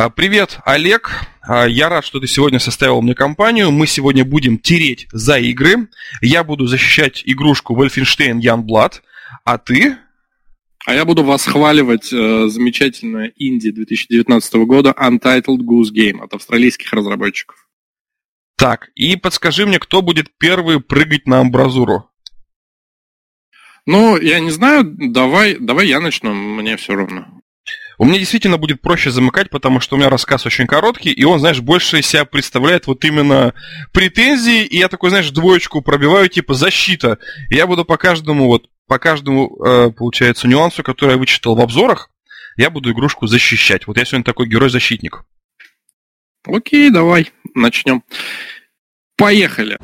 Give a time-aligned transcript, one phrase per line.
[0.00, 1.10] А, привет, Олег.
[1.42, 3.70] А, я рад, что ты сегодня составил мне компанию.
[3.70, 5.88] Мы сегодня будем тереть за игры.
[6.22, 9.02] Я буду защищать игрушку Wolfenstein Youngblood,
[9.44, 9.98] а ты?
[10.86, 17.68] А я буду восхваливать э, замечательное инди 2019 года Untitled Goose Game от австралийских разработчиков.
[18.56, 22.08] Так, и подскажи мне, кто будет первый прыгать на амбразуру?
[23.84, 27.39] Ну, я не знаю, давай, давай я начну, мне все равно.
[28.00, 31.38] У меня действительно будет проще замыкать, потому что у меня рассказ очень короткий, и он,
[31.38, 33.52] знаешь, больше себя представляет вот именно
[33.92, 37.18] претензии, и я такой, знаешь, двоечку пробиваю, типа защита.
[37.50, 41.60] И я буду по каждому, вот, по каждому, э, получается, нюансу, который я вычитал в
[41.60, 42.08] обзорах,
[42.56, 43.86] я буду игрушку защищать.
[43.86, 45.26] Вот я сегодня такой герой-защитник.
[46.46, 48.02] Окей, давай, начнем.
[49.18, 49.76] Поехали!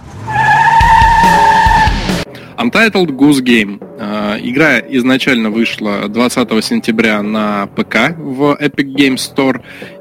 [2.59, 3.83] Untitled Goose Game.
[3.99, 9.61] Э, игра изначально вышла 20 сентября на ПК в Epic Games Store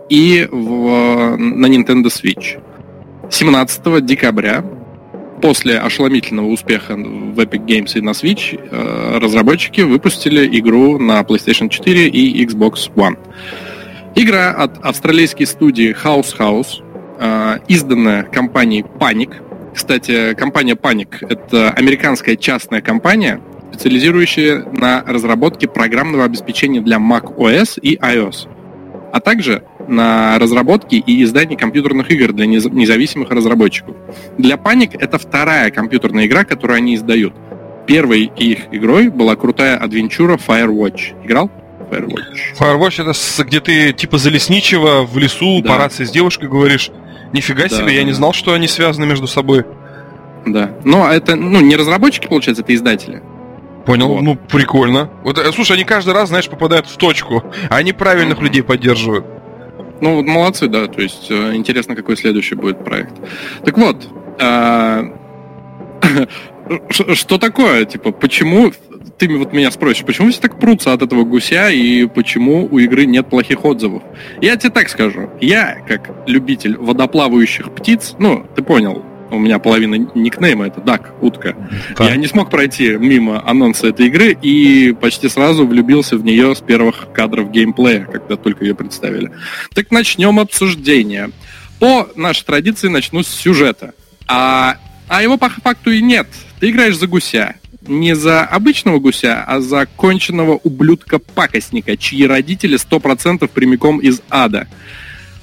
[0.09, 2.61] и в, на Nintendo Switch.
[3.29, 4.63] 17 декабря,
[5.41, 11.69] после ошеломительного успеха в Epic Games и на Switch, э, разработчики выпустили игру на PlayStation
[11.69, 13.17] 4 и Xbox One.
[14.15, 16.81] Игра от австралийской студии House House,
[17.19, 19.44] э, изданная компанией Panic,
[19.75, 23.41] кстати, компания Panic— это американская частная компания,
[23.73, 28.47] специализирующая на разработке программного обеспечения для Mac OS и iOS,
[29.11, 33.95] а также на разработке и издании компьютерных игр для независимых разработчиков.
[34.37, 37.33] Для Panic это вторая компьютерная игра, которую они издают.
[37.85, 41.23] Первой их игрой была крутая адвенчура Firewatch.
[41.23, 41.51] Играл?
[41.91, 42.57] Firewatch.
[42.59, 45.69] Firewatch это где ты типа за лесничего в лесу да.
[45.69, 46.89] по рации с девушкой говоришь
[47.35, 49.65] Нифига да, себе, да, я не знал, что они связаны между собой.
[50.45, 50.71] Да.
[50.85, 53.21] Но это, ну, не разработчики, получается, это издатели.
[53.85, 54.21] Понял, вот.
[54.21, 55.09] ну прикольно.
[55.23, 58.43] Вот, э, слушай, они каждый раз, знаешь, попадают в точку, а они правильных mm-hmm.
[58.43, 59.25] людей поддерживают.
[59.99, 60.87] Ну, вот молодцы, да.
[60.87, 63.15] То есть э, интересно, какой следующий будет проект.
[63.65, 64.07] Так вот,
[64.39, 65.03] э,
[66.89, 67.83] что такое?
[67.83, 68.71] Типа, почему
[69.17, 73.05] ты вот меня спросишь, почему все так прутся от этого гуся и почему у игры
[73.05, 74.03] нет плохих отзывов?
[74.41, 75.29] Я тебе так скажу.
[75.41, 81.55] Я, как любитель водоплавающих птиц, ну, ты понял, у меня половина никнейма это Дак, утка.
[81.97, 82.09] Да.
[82.09, 86.61] Я не смог пройти мимо анонса этой игры и почти сразу влюбился в нее с
[86.61, 89.31] первых кадров геймплея, когда только ее представили.
[89.73, 91.31] Так начнем обсуждение.
[91.79, 93.93] По нашей традиции начну с сюжета.
[94.27, 94.77] А,
[95.07, 96.27] а его по факту и нет.
[96.59, 97.55] Ты играешь за гуся
[97.87, 104.67] не за обычного гуся, а за конченного ублюдка-пакостника, чьи родители 100% прямиком из ада.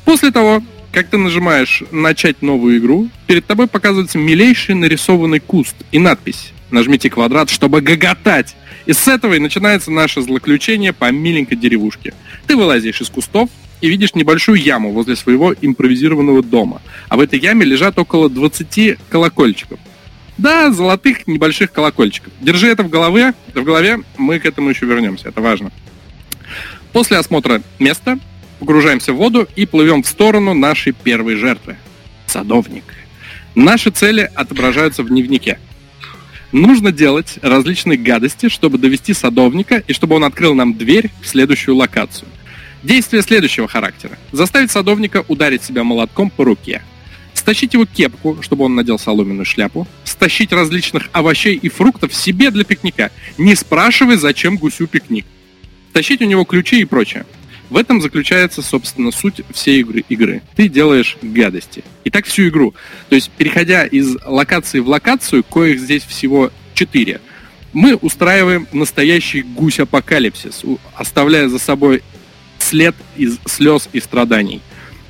[0.04, 5.98] После того, как ты нажимаешь «Начать новую игру», перед тобой показывается милейший нарисованный куст и
[5.98, 8.54] надпись «Нажмите квадрат, чтобы гоготать».
[8.84, 12.14] И с этого и начинается наше злоключение по миленькой деревушке.
[12.46, 13.48] Ты вылазишь из кустов
[13.80, 16.82] и видишь небольшую яму возле своего импровизированного дома.
[17.08, 19.78] А в этой яме лежат около 20 колокольчиков–
[20.42, 22.32] да, золотых небольших колокольчиков.
[22.40, 25.70] Держи это в голове, в голове, мы к этому еще вернемся, это важно.
[26.92, 28.18] После осмотра места
[28.58, 31.76] погружаемся в воду и плывем в сторону нашей первой жертвы.
[32.26, 32.84] Садовник.
[33.54, 35.58] Наши цели отображаются в дневнике.
[36.50, 41.76] Нужно делать различные гадости, чтобы довести садовника и чтобы он открыл нам дверь в следующую
[41.76, 42.28] локацию.
[42.82, 44.18] Действие следующего характера.
[44.32, 46.82] Заставить садовника ударить себя молотком по руке–
[47.34, 52.64] стащить его кепку, чтобы он надел соломенную шляпу, стащить различных овощей и фруктов себе для
[52.64, 55.26] пикника, не спрашивай, зачем гусю пикник,
[55.90, 57.26] стащить у него ключи и прочее.
[57.70, 60.04] В этом заключается, собственно, суть всей игры.
[60.10, 60.42] игры.
[60.56, 61.82] Ты делаешь гадости.
[62.04, 62.74] И так всю игру.
[63.08, 67.22] То есть, переходя из локации в локацию, коих здесь всего четыре,
[67.72, 70.64] мы устраиваем настоящий гусь-апокалипсис,
[70.94, 72.02] оставляя за собой
[72.58, 74.60] след из слез и страданий.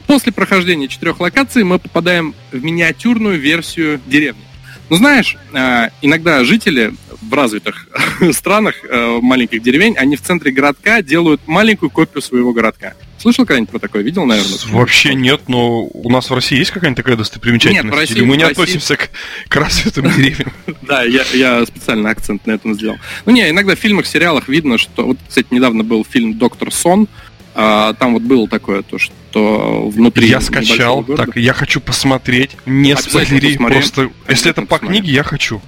[0.06, 4.42] После прохождения четырех локаций мы попадаем в миниатюрную версию деревни.
[4.90, 6.92] Ну, знаешь, э, иногда жители
[7.22, 7.88] в развитых
[8.32, 12.94] странах э, маленьких деревень, они в центре городка делают маленькую копию своего городка.
[13.16, 14.02] Слышал когда-нибудь про такое?
[14.02, 14.58] Видел, наверное?
[14.66, 17.84] Вообще нет, но у нас в России есть какая-нибудь такая достопримечательность?
[17.84, 18.52] Нет, в России, Или мы не России...
[18.52, 19.10] относимся к,
[19.48, 20.52] к развитым деревьям?
[20.82, 22.96] Да, я, я специально акцент на этом сделал.
[23.24, 25.06] Ну не, иногда в фильмах, сериалах видно, что...
[25.06, 27.06] Вот, кстати, недавно был фильм «Доктор Сон»,
[27.54, 30.28] а, там вот было такое, то, что внутри...
[30.28, 34.10] Я скачал, так, я хочу посмотреть, не спойлери, просто...
[34.28, 35.00] Если это по посмотри.
[35.00, 35.60] книге, я хочу.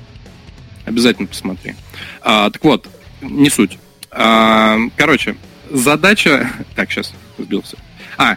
[0.86, 1.74] Обязательно посмотри.
[2.22, 2.88] А, так вот,
[3.20, 3.78] не суть.
[4.10, 5.36] А, короче,
[5.70, 6.50] задача...
[6.74, 7.76] Так, сейчас сбился.
[8.16, 8.36] А,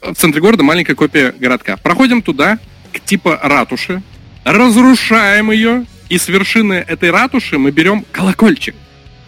[0.00, 1.76] в центре города маленькая копия городка.
[1.76, 2.58] Проходим туда,
[2.92, 4.02] к типа ратуши,
[4.44, 8.74] разрушаем ее, и с вершины этой ратуши мы берем колокольчик.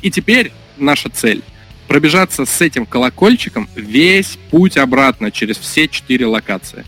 [0.01, 1.43] И теперь наша цель
[1.93, 6.87] пробежаться с этим колокольчиком весь путь обратно через все четыре локации.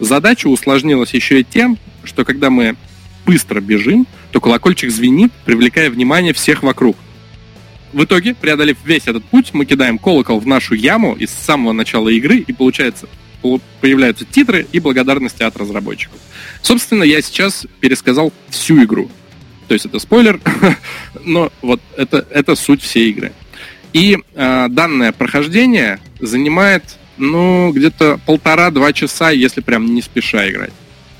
[0.00, 2.74] Задача усложнилась еще и тем, что когда мы
[3.26, 6.96] быстро бежим, то колокольчик звенит, привлекая внимание всех вокруг.
[7.92, 12.08] В итоге, преодолев весь этот путь, мы кидаем колокол в нашу яму из самого начала
[12.08, 13.06] игры, и получается,
[13.82, 16.18] появляются титры и благодарности от разработчиков.
[16.62, 19.10] Собственно, я сейчас пересказал всю игру.
[19.66, 20.40] То есть это спойлер,
[21.26, 23.34] но вот это, это суть всей игры.
[23.92, 26.84] И э, данное прохождение занимает,
[27.16, 30.72] ну, где-то полтора-два часа, если прям не спеша играть.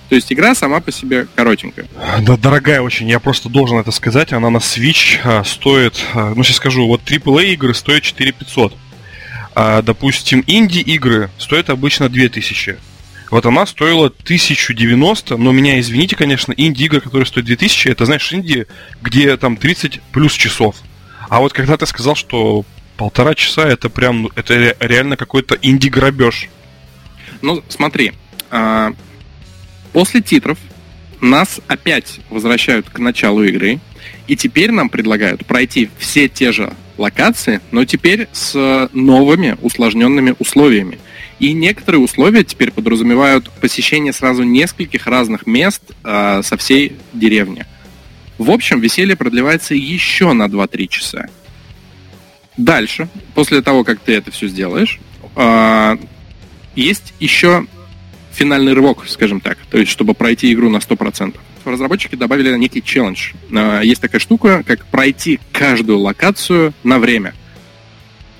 [0.08, 1.86] То есть игра сама по себе коротенькая.
[2.22, 4.32] Да, дорогая очень, я просто должен это сказать.
[4.32, 8.74] Она на Switch а, стоит, а, ну сейчас скажу, вот AAA игры стоят 4500.
[9.54, 12.78] А, допустим, инди-игры стоят обычно 2000.
[13.30, 18.66] Вот она стоила 1090, но меня, извините, конечно, инди-игры, которые стоят 2000, это, знаешь, инди,
[19.02, 20.76] где там 30 плюс часов.
[21.28, 22.64] А вот когда ты сказал, что
[22.96, 26.48] полтора часа, это прям, это реально какой-то инди-грабеж.
[27.42, 28.12] Ну, смотри,
[28.50, 28.92] а,
[29.92, 30.58] После титров
[31.20, 33.80] нас опять возвращают к началу игры,
[34.26, 40.98] и теперь нам предлагают пройти все те же локации, но теперь с новыми усложненными условиями.
[41.38, 47.64] И некоторые условия теперь подразумевают посещение сразу нескольких разных мест э, со всей деревни.
[48.38, 51.26] В общем, веселье продлевается еще на 2-3 часа.
[52.56, 55.00] Дальше, после того, как ты это все сделаешь,
[55.36, 55.96] э,
[56.76, 57.66] есть еще
[58.32, 61.36] финальный рывок, скажем так, то есть чтобы пройти игру на 100%.
[61.64, 63.32] Разработчики добавили некий челлендж.
[63.52, 67.34] А, есть такая штука, как пройти каждую локацию на время.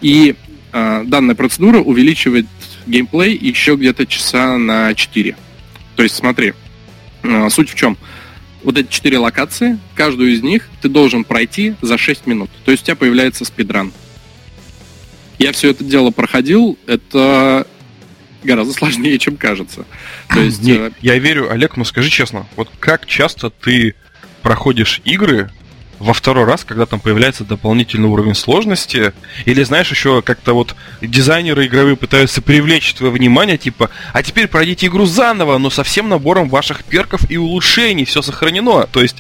[0.01, 0.37] И
[0.73, 2.47] э, данная процедура увеличивает
[2.87, 5.37] геймплей еще где-то часа на 4.
[5.97, 6.55] То есть смотри,
[7.51, 7.99] суть в чем?
[8.63, 12.51] Вот эти четыре локации, каждую из них ты должен пройти за 6 минут.
[12.65, 13.93] То есть у тебя появляется спидран.
[15.39, 16.77] Я все это дело проходил.
[16.87, 17.67] Это
[18.43, 19.85] гораздо сложнее, чем кажется.
[20.29, 20.91] То есть, Не, э...
[21.01, 23.95] я верю, Олег, но скажи честно, вот как часто ты
[24.43, 25.51] проходишь игры
[25.99, 29.13] во второй раз, когда там появляется дополнительный уровень сложности,
[29.45, 34.87] или знаешь, еще как-то вот дизайнеры игровые пытаются привлечь твое внимание, типа, а теперь пройдите
[34.87, 38.87] игру заново, но со всем набором ваших перков и улучшений, все сохранено.
[38.87, 39.17] То есть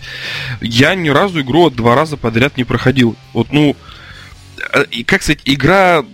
[0.60, 3.16] я ни разу игру два раза подряд не проходил.
[3.32, 3.76] Вот, ну,
[4.72, 6.04] э, и как сказать, игра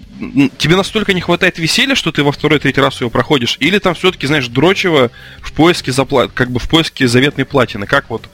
[0.58, 3.94] тебе настолько не хватает веселья, что ты во второй, третий раз его проходишь, или там
[3.94, 5.10] все-таки, знаешь, дрочево
[5.40, 6.28] в поиске запла...
[6.32, 8.28] как бы в поиске заветной платины, как вот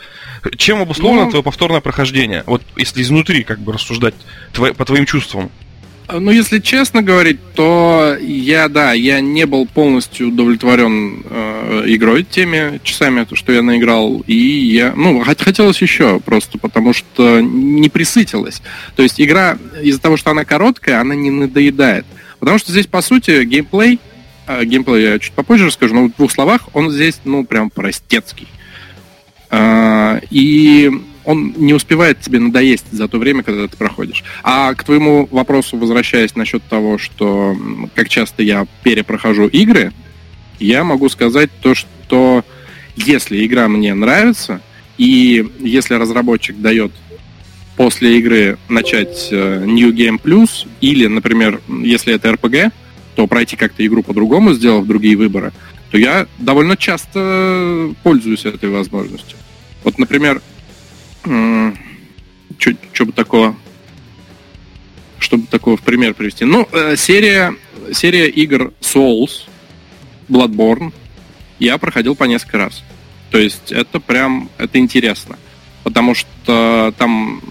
[0.56, 2.44] чем обусловлено ну, твое повторное прохождение?
[2.46, 4.14] Вот если изнутри как бы рассуждать
[4.52, 5.50] твои, по твоим чувствам.
[6.12, 12.80] Ну, если честно говорить, то я, да, я не был полностью удовлетворен э, игрой теми
[12.82, 18.62] часами, что я наиграл, и я, ну, хотелось еще просто, потому что не присытилась.
[18.96, 22.06] То есть игра из-за того, что она короткая, она не надоедает.
[22.38, 24.00] Потому что здесь, по сути, геймплей,
[24.46, 28.48] э, геймплей я чуть попозже расскажу, но в двух словах, он здесь, ну, прям простецкий.
[29.50, 30.90] Э, и
[31.30, 34.24] он не успевает тебе надоесть за то время, когда ты проходишь.
[34.42, 37.56] А к твоему вопросу, возвращаясь насчет того, что
[37.94, 39.92] как часто я перепрохожу игры,
[40.58, 42.44] я могу сказать то, что
[42.96, 44.60] если игра мне нравится,
[44.98, 46.92] и если разработчик дает
[47.76, 52.72] после игры начать э, New Game Plus, или, например, если это RPG,
[53.14, 55.52] то пройти как-то игру по-другому, сделав другие выборы,
[55.90, 59.38] то я довольно часто пользуюсь этой возможностью.
[59.84, 60.42] Вот, например,
[61.22, 63.56] что бы такого,
[65.18, 66.44] чтобы такого в пример привести.
[66.44, 67.54] Ну, э, серия,
[67.92, 69.46] серия игр Souls,
[70.28, 70.92] Bloodborne,
[71.58, 72.82] я проходил по несколько раз.
[73.30, 75.38] То есть это прям, это интересно.
[75.84, 77.42] Потому что там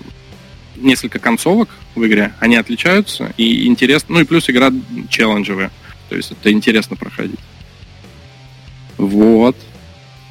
[0.75, 4.71] несколько концовок в игре, они отличаются, и интересно, ну и плюс игра
[5.09, 5.71] челленджевая.
[6.09, 7.39] То есть это интересно проходить.
[8.97, 9.55] Вот.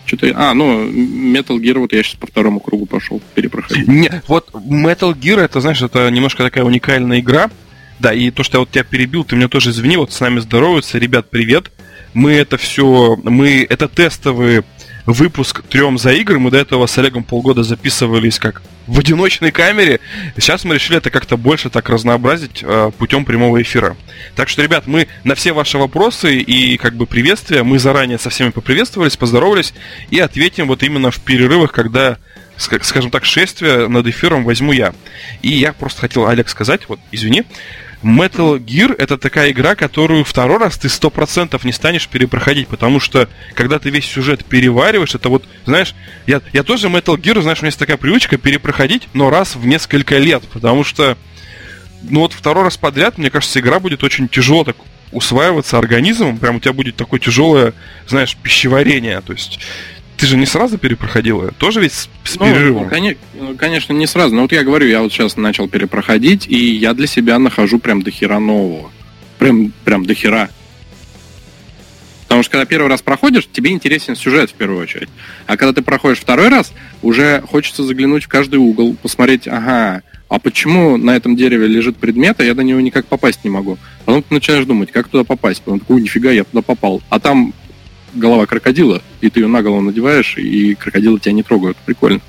[0.08, 0.32] Что-то...
[0.34, 3.86] А, ну, Metal Gear, вот я сейчас по второму кругу пошел перепроходить.
[3.86, 7.50] Не, вот Metal Gear, это, знаешь, это немножко такая уникальная игра.
[7.98, 10.40] Да, и то, что я вот тебя перебил, ты меня тоже извини, вот с нами
[10.40, 10.98] здороваются.
[10.98, 11.70] Ребят, привет.
[12.14, 14.64] Мы это все, мы, это тестовые
[15.04, 16.38] выпуск трем за игры.
[16.38, 20.00] Мы до этого с Олегом полгода записывались как в одиночной камере.
[20.36, 23.96] Сейчас мы решили это как-то больше так разнообразить э, путем прямого эфира.
[24.34, 28.30] Так что, ребят, мы на все ваши вопросы и как бы приветствия, мы заранее со
[28.30, 29.74] всеми поприветствовались, поздоровались
[30.10, 32.18] и ответим вот именно в перерывах, когда
[32.56, 34.92] скажем так, шествие над эфиром возьму я.
[35.42, 37.44] И я просто хотел, Олег, сказать, вот, извини,
[38.02, 43.00] Metal Gear это такая игра, которую второй раз ты сто процентов не станешь перепроходить, потому
[43.00, 45.94] что когда ты весь сюжет перевариваешь, это вот, знаешь,
[46.26, 49.66] я, я тоже Metal Gear, знаешь, у меня есть такая привычка перепроходить, но раз в
[49.66, 51.16] несколько лет, потому что
[52.02, 54.76] ну вот второй раз подряд, мне кажется, игра будет очень тяжело так
[55.10, 57.72] усваиваться организмом, прям у тебя будет такое тяжелое,
[58.06, 59.58] знаешь, пищеварение, то есть
[60.18, 62.90] ты же не сразу перепроходил тоже ведь с, с ну, перерывом?
[63.56, 67.06] Конечно, не сразу, но вот я говорю, я вот сейчас начал перепроходить, и я для
[67.06, 68.90] себя нахожу прям до хера нового.
[69.38, 70.50] Прям, прям до хера.
[72.24, 75.08] Потому что когда первый раз проходишь, тебе интересен сюжет в первую очередь.
[75.46, 80.38] А когда ты проходишь второй раз, уже хочется заглянуть в каждый угол, посмотреть, ага, а
[80.38, 83.78] почему на этом дереве лежит предмет, а я до него никак попасть не могу?
[84.04, 85.62] Потом ты начинаешь думать, как туда попасть.
[85.62, 87.02] Потом такой, нифига, я туда попал.
[87.08, 87.54] А там
[88.18, 91.76] голова крокодила, и ты ее на голову надеваешь, и крокодилы тебя не трогают.
[91.78, 92.20] Прикольно.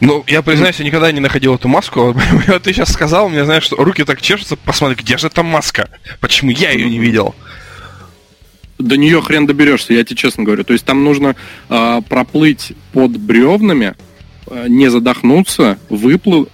[0.00, 2.16] Ну, я признаюсь, я никогда не находил эту маску.
[2.46, 5.88] Вот ты сейчас сказал, мне знаешь, что руки так чешутся, посмотри, где же эта маска?
[6.20, 7.34] Почему я ее не видел?
[8.78, 10.64] До нее хрен доберешься, я тебе честно говорю.
[10.64, 11.34] То есть там нужно
[11.68, 13.94] э, проплыть под бревнами,
[14.46, 16.48] э, не задохнуться, выплыть,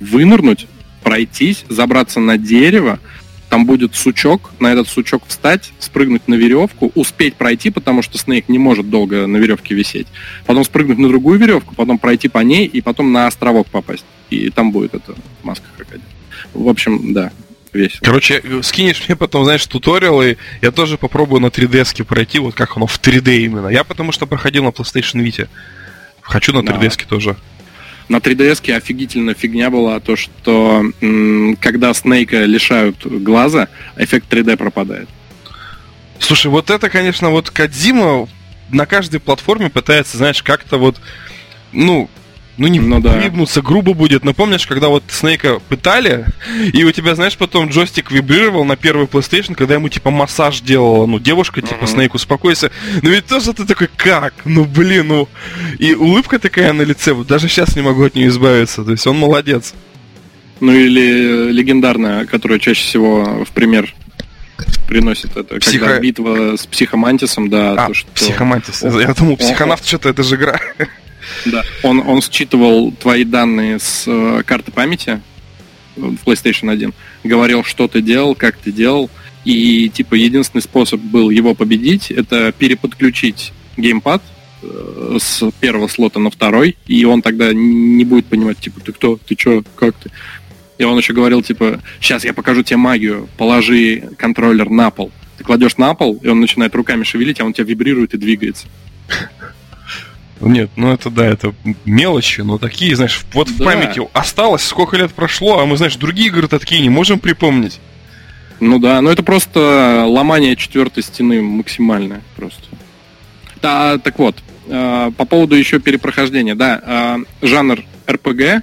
[0.00, 0.66] вынырнуть,
[1.02, 2.98] пройтись, забраться на дерево,
[3.48, 8.48] там будет сучок, на этот сучок встать, спрыгнуть на веревку, успеть пройти, потому что Снейк
[8.48, 10.06] не может долго на веревке висеть.
[10.46, 14.04] Потом спрыгнуть на другую веревку, потом пройти по ней и потом на островок попасть.
[14.30, 16.10] И там будет эта маска крокодила.
[16.54, 17.32] В общем, да,
[17.72, 18.00] весело.
[18.02, 22.86] Короче, скинешь мне потом, знаешь, туториалы, я тоже попробую на 3DS пройти, вот как оно
[22.86, 23.68] в 3D именно.
[23.68, 25.48] Я потому что проходил на PlayStation Vita.
[26.20, 27.04] Хочу на 3DS да.
[27.08, 27.36] тоже.
[28.08, 30.84] На 3DS офигительная фигня была то, что
[31.60, 35.08] когда Снейка лишают глаза, эффект 3D пропадает.
[36.18, 38.28] Слушай, вот это, конечно, вот Кадзима
[38.70, 41.00] на каждой платформе пытается, знаешь, как-то вот,
[41.72, 42.08] ну,
[42.58, 43.18] ну, не ну, да.
[43.18, 44.24] вибнуться грубо будет.
[44.24, 46.26] Но помнишь, когда вот Снейка пытали,
[46.72, 51.06] и у тебя, знаешь, потом джойстик вибрировал на первый PlayStation, когда ему, типа, массаж делала,
[51.06, 51.88] ну, девушка, типа, uh-huh.
[51.88, 52.70] Снейк, успокойся.
[53.02, 54.34] Но ведь тоже ты такой, как?
[54.44, 55.28] Ну, блин, ну...
[55.78, 58.84] И улыбка такая на лице, вот даже сейчас не могу от нее избавиться.
[58.84, 59.74] То есть он молодец.
[60.60, 63.94] Ну, или легендарная, которая чаще всего в пример
[64.88, 65.84] приносит это, Психо...
[65.84, 67.72] когда битва с психомантисом, да.
[67.72, 68.10] А, то, что...
[68.12, 68.82] психомантис.
[68.82, 70.58] Я думал, психонавт что-то, это же игра.
[71.46, 71.62] Да.
[71.82, 75.20] Он, он считывал твои данные с э, карты памяти
[75.96, 76.92] в PlayStation 1,
[77.24, 79.10] говорил, что ты делал, как ты делал,
[79.44, 84.22] и типа единственный способ был его победить, это переподключить геймпад
[84.62, 89.18] э, с первого слота на второй, и он тогда не будет понимать, типа, ты кто,
[89.26, 90.10] ты чё, как ты.
[90.78, 95.10] И он еще говорил, типа, сейчас я покажу тебе магию, положи контроллер на пол.
[95.38, 98.66] Ты кладешь на пол, и он начинает руками шевелить, а он тебя вибрирует и двигается.
[100.40, 105.12] Нет, ну это да, это мелочи, но такие, знаешь, вот в памяти осталось, сколько лет
[105.12, 107.80] прошло, а мы, знаешь, другие игры такие не можем припомнить.
[108.60, 112.62] Ну да, но это просто ломание четвертой стены максимальное просто.
[113.62, 116.80] Да, так вот, э, по поводу еще перепрохождения, да,
[117.42, 118.62] э, жанр РПГ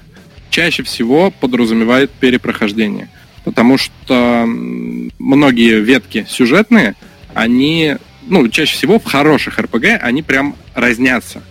[0.50, 3.10] чаще всего подразумевает перепрохождение,
[3.44, 6.96] потому что многие ветки сюжетные,
[7.34, 11.42] они, ну, чаще всего в хороших РПГ, они прям разнятся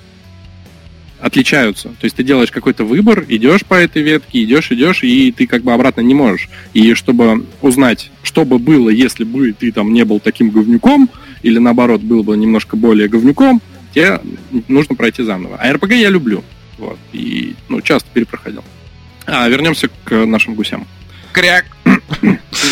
[1.23, 1.89] отличаются.
[1.89, 5.63] То есть ты делаешь какой-то выбор, идешь по этой ветке, идешь, идешь, и ты как
[5.63, 6.49] бы обратно не можешь.
[6.75, 11.09] И чтобы узнать, что бы было, если бы ты там не был таким говнюком,
[11.43, 13.63] или наоборот был бы немножко более говнюком,
[13.95, 14.21] тебе
[14.67, 15.57] нужно пройти заново.
[15.59, 16.43] А РПГ я люблю.
[16.79, 16.99] Вот.
[17.13, 18.65] И ну, часто перепроходил.
[19.25, 20.87] А, вернемся к нашим гусям.
[21.33, 21.67] Кряк!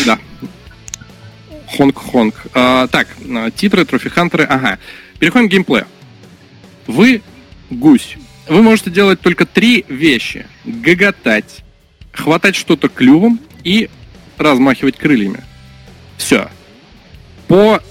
[0.05, 0.19] Да.
[1.77, 2.35] Хонг-хонг.
[2.53, 3.07] А, так,
[3.55, 4.77] титры, трофи-хантеры, ага.
[5.19, 5.87] Переходим к геймплею.
[6.87, 7.21] Вы
[7.69, 8.17] гусь
[8.51, 10.45] вы можете делать только три вещи.
[10.65, 11.63] Гоготать,
[12.11, 13.89] хватать что-то клювом и
[14.37, 15.41] размахивать крыльями.
[16.17, 16.49] Все.
[17.47, 17.81] По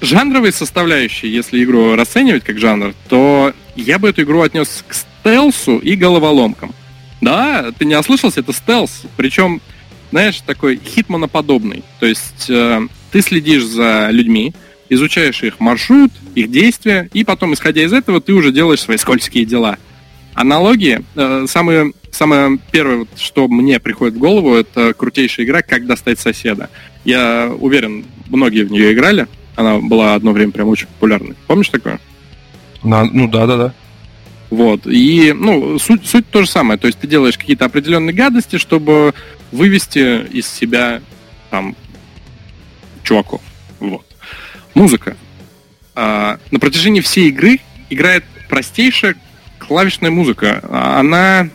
[0.00, 5.78] жанровой составляющей, если игру расценивать как жанр, то я бы эту игру отнес к стелсу
[5.78, 6.72] и головоломкам.
[7.20, 9.02] Да, ты не ослышался, это стелс.
[9.16, 9.60] Причем,
[10.12, 11.82] знаешь, такой хитманоподобный.
[11.98, 12.80] То есть э,
[13.10, 14.54] ты следишь за людьми,
[14.90, 19.46] изучаешь их маршрут, их действия, и потом, исходя из этого, ты уже делаешь свои скользкие
[19.46, 19.78] дела.
[20.34, 21.02] Аналогии.
[21.14, 26.68] Э, самое, самое первое, что мне приходит в голову, это крутейшая игра «Как достать соседа».
[27.04, 29.26] Я уверен, многие в нее играли.
[29.56, 31.36] Она была одно время прям очень популярной.
[31.46, 32.00] Помнишь такое?
[32.82, 33.74] Да, ну да, да, да.
[34.50, 34.86] Вот.
[34.86, 36.78] И, ну, суть, суть то же самое.
[36.78, 39.14] То есть ты делаешь какие-то определенные гадости, чтобы
[39.52, 41.00] вывести из себя
[41.50, 41.76] там
[43.02, 43.40] чуваков.
[43.78, 44.04] Вот.
[44.74, 45.16] Музыка.
[45.94, 47.60] А, на протяжении всей игры
[47.90, 49.16] играет простейшая
[49.58, 50.62] клавишная музыка.
[50.70, 51.48] Она,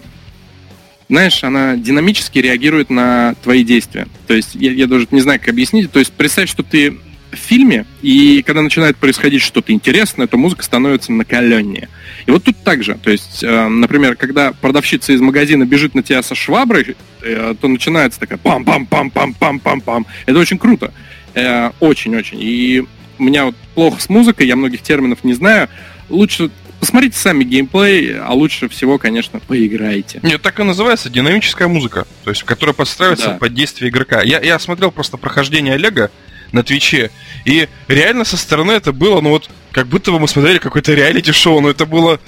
[1.10, 4.08] знаешь, она динамически реагирует на твои действия.
[4.28, 5.92] То есть я, я даже не знаю, как объяснить.
[5.92, 6.98] То есть представь, что ты
[7.32, 11.90] в фильме, и когда начинает происходить что-то интересное, то музыка становится накаленнее.
[12.26, 12.98] И вот тут так же.
[13.04, 17.68] То есть, э, например, когда продавщица из магазина бежит на тебя со шваброй, э, то
[17.68, 20.06] начинается такая пам-пам-пам-пам-пам-пам-пам.
[20.26, 20.94] Это очень круто.
[21.34, 22.38] Э, очень-очень.
[22.42, 22.86] И
[23.18, 25.70] у меня вот плохо с музыкой, я многих терминов не знаю.
[26.10, 30.20] Лучше посмотрите сами геймплей, а лучше всего, конечно, поиграйте.
[30.22, 33.38] Нет, так и называется динамическая музыка, то есть, которая подстраивается да.
[33.38, 34.22] под действие игрока.
[34.22, 36.12] Я, я смотрел просто прохождение Олега
[36.52, 37.12] на Твиче,
[37.44, 41.60] и реально со стороны это было, ну вот, как будто бы мы смотрели какое-то реалити-шоу,
[41.60, 42.20] но это было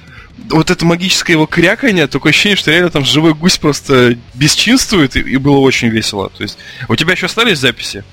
[0.50, 5.20] вот это магическое его кряканье, такое ощущение, что реально там живой гусь просто бесчинствует, и,
[5.20, 6.30] и было очень весело.
[6.30, 8.04] То есть, у тебя еще остались записи?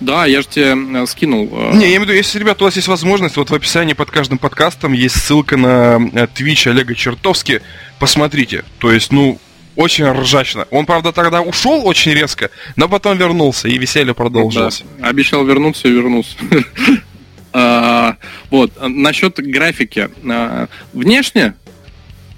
[0.00, 1.48] Да, я же тебе э, скинул.
[1.52, 3.94] Э, Не, я имею в виду, если, ребята, у вас есть возможность, вот в описании
[3.94, 7.62] под каждым подкастом есть ссылка на э, Twitch Олега Чертовски,
[7.98, 8.64] посмотрите.
[8.78, 9.40] То есть, ну,
[9.74, 10.66] очень ржачно.
[10.70, 14.84] Он, правда, тогда ушел очень резко, но потом вернулся, и веселье продолжилось.
[14.98, 16.36] Да, обещал вернуться и вернулся.
[17.58, 18.18] А,
[18.50, 20.10] вот, насчет графики.
[20.28, 21.54] А, внешне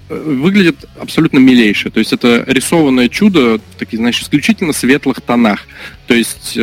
[0.07, 1.89] выглядит абсолютно милейше.
[1.89, 5.67] То есть это рисованное чудо в таких, знаешь, исключительно светлых тонах.
[6.07, 6.57] То есть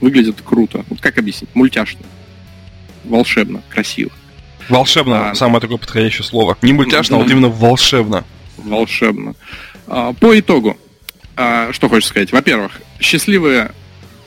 [0.00, 0.84] выглядит круто.
[0.88, 1.50] Вот как объяснить?
[1.54, 2.00] Мультяшно.
[3.04, 4.10] Волшебно, красиво.
[4.68, 6.58] Волшебно, а, самое такое подходящее слово.
[6.62, 7.20] Не мультяшно, да.
[7.20, 8.24] а вот именно волшебно.
[8.58, 9.34] Волшебно.
[9.86, 10.76] А, по итогу,
[11.36, 12.32] а, что хочешь сказать?
[12.32, 13.72] Во-первых, счастливые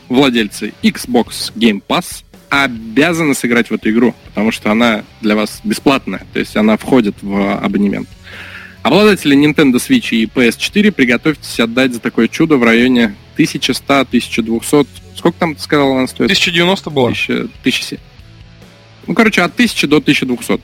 [0.10, 6.26] владельцы Xbox Game Pass обязаны сыграть в эту игру, потому что она для вас бесплатная,
[6.34, 8.10] то есть она входит в абонемент.
[8.84, 14.88] Обладатели Nintendo Switch и PS4 приготовьтесь отдать за такое чудо в районе 1100-1200
[15.22, 16.32] Сколько там, ты сказал, она стоит?
[16.32, 17.06] 1090 было.
[17.10, 18.00] 1000, 1007.
[19.06, 20.60] Ну, короче, от 1000 до 1200.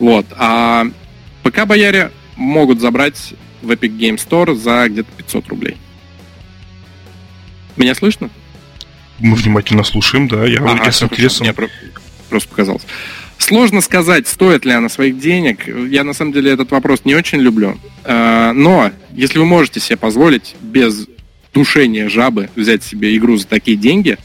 [0.00, 0.26] Вот.
[0.36, 0.86] А
[1.44, 5.76] ПК-бояре могут забрать в Epic Game Store за где-то 500 рублей.
[7.76, 8.30] Меня слышно?
[9.20, 10.44] Мы внимательно слушаем, да.
[10.44, 11.46] Я, а, я с интересом.
[11.46, 11.54] Мне
[12.28, 12.82] просто показалось.
[13.38, 15.68] Сложно сказать, стоит ли она своих денег.
[15.68, 17.78] Я на самом деле этот вопрос не очень люблю.
[18.02, 21.06] А, но если вы можете себе позволить без
[21.54, 24.18] душение жабы взять себе игру за такие деньги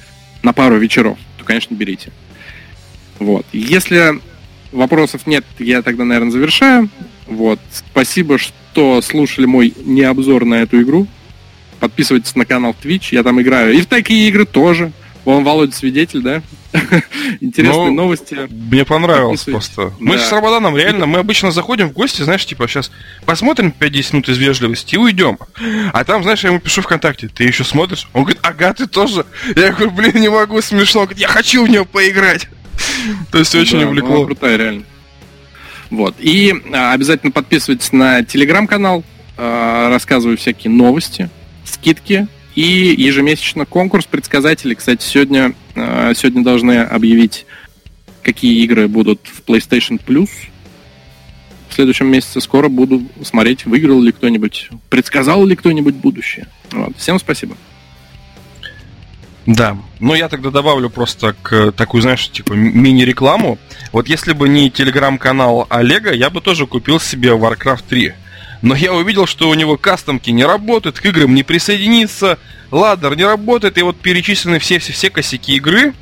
[0.43, 2.11] на пару вечеров, то, конечно, берите.
[3.19, 3.45] Вот.
[3.53, 4.19] Если
[4.71, 6.89] вопросов нет, я тогда, наверное, завершаю.
[7.27, 7.59] Вот.
[7.71, 11.07] Спасибо, что слушали мой необзор на эту игру.
[11.79, 13.73] Подписывайтесь на канал Twitch, я там играю.
[13.73, 14.91] И в такие игры тоже.
[15.25, 16.41] Вон Володя свидетель, да?
[17.41, 18.47] Интересные ну, новости.
[18.49, 19.93] Мне понравилось просто.
[19.99, 22.91] Мы с Рамаданом реально, мы обычно заходим в гости, знаешь, типа сейчас
[23.25, 25.37] посмотрим 5-10 минут из вежливости и уйдем.
[25.93, 28.07] А там, знаешь, я ему пишу ВКонтакте, ты еще смотришь?
[28.13, 29.25] Он говорит, ага, ты тоже.
[29.55, 31.01] Я говорю, блин, не могу, смешно.
[31.01, 32.47] Он говорит, я хочу в нее поиграть.
[33.31, 34.25] То есть очень увлекло.
[34.25, 34.83] крутая, реально.
[35.89, 36.15] Вот.
[36.19, 39.03] И а, обязательно подписывайтесь на телеграм-канал,
[39.37, 41.29] а, рассказываю всякие новости,
[41.65, 42.27] скидки,
[42.59, 44.75] и ежемесячно конкурс предсказателей.
[44.75, 47.45] Кстати, сегодня, э, сегодня должны объявить,
[48.21, 50.29] какие игры будут в PlayStation Plus.
[51.69, 56.47] В следующем месяце скоро буду смотреть, выиграл ли кто-нибудь, предсказал ли кто-нибудь будущее.
[56.71, 56.97] Вот.
[56.97, 57.55] Всем спасибо.
[59.45, 63.57] Да, ну я тогда добавлю просто к такую, знаешь, типа мини-рекламу.
[63.93, 68.13] Вот если бы не телеграм-канал Олега, я бы тоже купил себе Warcraft 3
[68.61, 72.37] но я увидел, что у него кастомки не работают, к играм не присоединиться,
[72.71, 75.93] ладдер не работает, и вот перечислены все-все-все косяки игры.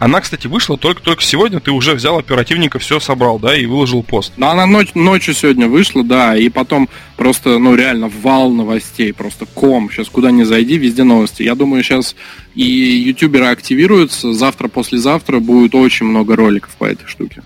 [0.00, 4.32] Она, кстати, вышла только-только сегодня, ты уже взял оперативника, все собрал, да, и выложил пост.
[4.36, 9.44] Да, она ночь, ночью сегодня вышла, да, и потом просто, ну, реально вал новостей, просто
[9.44, 9.90] ком.
[9.90, 11.42] Сейчас куда ни зайди, везде новости.
[11.42, 12.14] Я думаю, сейчас
[12.54, 17.42] и ютуберы активируются, завтра-послезавтра будет очень много роликов по этой штуке.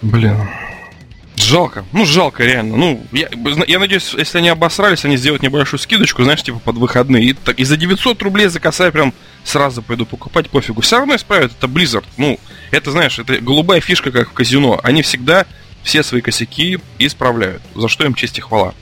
[0.00, 0.38] Блин,
[1.46, 1.84] Жалко.
[1.92, 2.76] Ну, жалко, реально.
[2.76, 3.28] Ну, я,
[3.68, 7.24] я надеюсь, если они обосрались, они сделают небольшую скидочку, знаешь, типа под выходные.
[7.24, 10.80] И, так, и за 900 рублей за косарь прям сразу пойду покупать, пофигу.
[10.80, 12.04] Все равно исправят, это Blizzard.
[12.16, 12.40] Ну,
[12.72, 14.80] это, знаешь, это голубая фишка, как в казино.
[14.82, 15.46] Они всегда
[15.84, 17.62] все свои косяки исправляют.
[17.76, 18.74] За что им честь и хвала.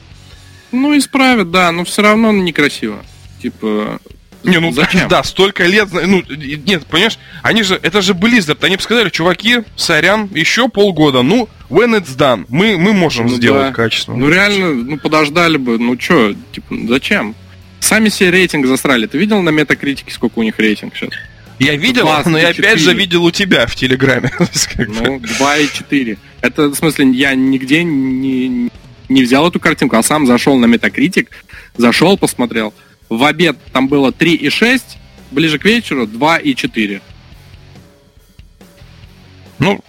[0.72, 3.04] Ну, исправят, да, но все равно некрасиво.
[3.42, 4.00] Типа,
[4.44, 5.08] не, ну Зачем?
[5.08, 9.60] да, столько лет, ну, нет, понимаешь, они же, это же Blizzard, они бы сказали, чуваки,
[9.76, 13.72] сорян, еще полгода, ну, when it's done, мы, мы можем ну, сделать да.
[13.72, 14.16] качественно.
[14.16, 17.34] Ну, реально, ну, подождали бы, ну, что, типа, зачем?
[17.80, 21.10] Сами себе рейтинг засрали, ты видел на метакритике, сколько у них рейтинг сейчас?
[21.58, 24.32] Я видел, 20, но я опять же видел у тебя в Телеграме.
[24.38, 26.18] Ну, 2,4.
[26.40, 28.70] Это, в смысле, я нигде не,
[29.08, 31.28] не взял эту картинку, а сам зашел на Metacritic,
[31.76, 32.74] зашел, посмотрел,
[33.08, 34.82] в обед там было 3,6,
[35.30, 37.00] ближе к вечеру 2,4.
[39.58, 39.80] Ну,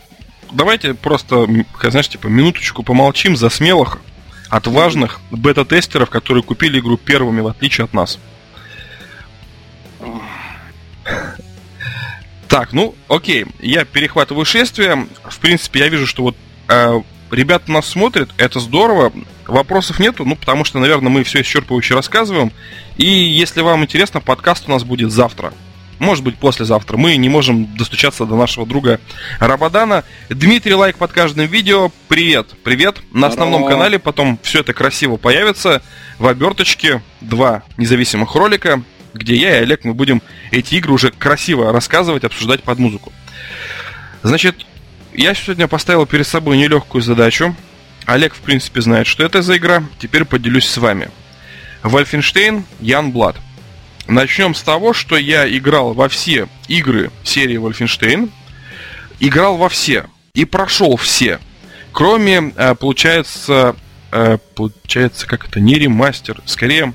[0.51, 1.47] давайте просто,
[1.81, 3.99] знаешь, типа, минуточку помолчим за смелых,
[4.49, 8.19] отважных бета-тестеров, которые купили игру первыми, в отличие от нас.
[12.47, 15.07] Так, ну, окей, я перехватываю шествие.
[15.23, 16.37] В принципе, я вижу, что вот
[16.69, 17.01] э,
[17.35, 19.11] ребята нас смотрят, это здорово.
[19.45, 22.51] Вопросов нету, ну, потому что, наверное, мы все исчерпывающе рассказываем.
[22.97, 25.53] И если вам интересно, подкаст у нас будет завтра.
[25.99, 26.97] Может быть, послезавтра.
[26.97, 28.99] Мы не можем достучаться до нашего друга
[29.39, 30.03] Рабадана.
[30.29, 31.91] Дмитрий, лайк под каждым видео.
[32.07, 32.97] Привет, привет.
[33.11, 33.77] На основном Здорово.
[33.77, 35.81] канале потом все это красиво появится.
[36.19, 38.81] В оберточке два независимых ролика,
[39.13, 40.21] где я и Олег мы будем
[40.51, 43.13] эти игры уже красиво рассказывать, обсуждать под музыку.
[44.21, 44.65] Значит,
[45.17, 47.55] я сегодня поставил перед собой нелегкую задачу.
[48.05, 49.83] Олег, в принципе, знает, что это за игра.
[49.99, 51.09] Теперь поделюсь с вами.
[51.83, 53.37] Вольфенштейн, Ян Блад.
[54.07, 58.29] Начнем с того, что я играл во все игры серии Wolfenstein.
[59.19, 60.05] Играл во все.
[60.33, 61.39] И прошел все.
[61.91, 63.75] Кроме, э, получается,
[64.11, 66.93] э, получается, как это, не ремастер, скорее,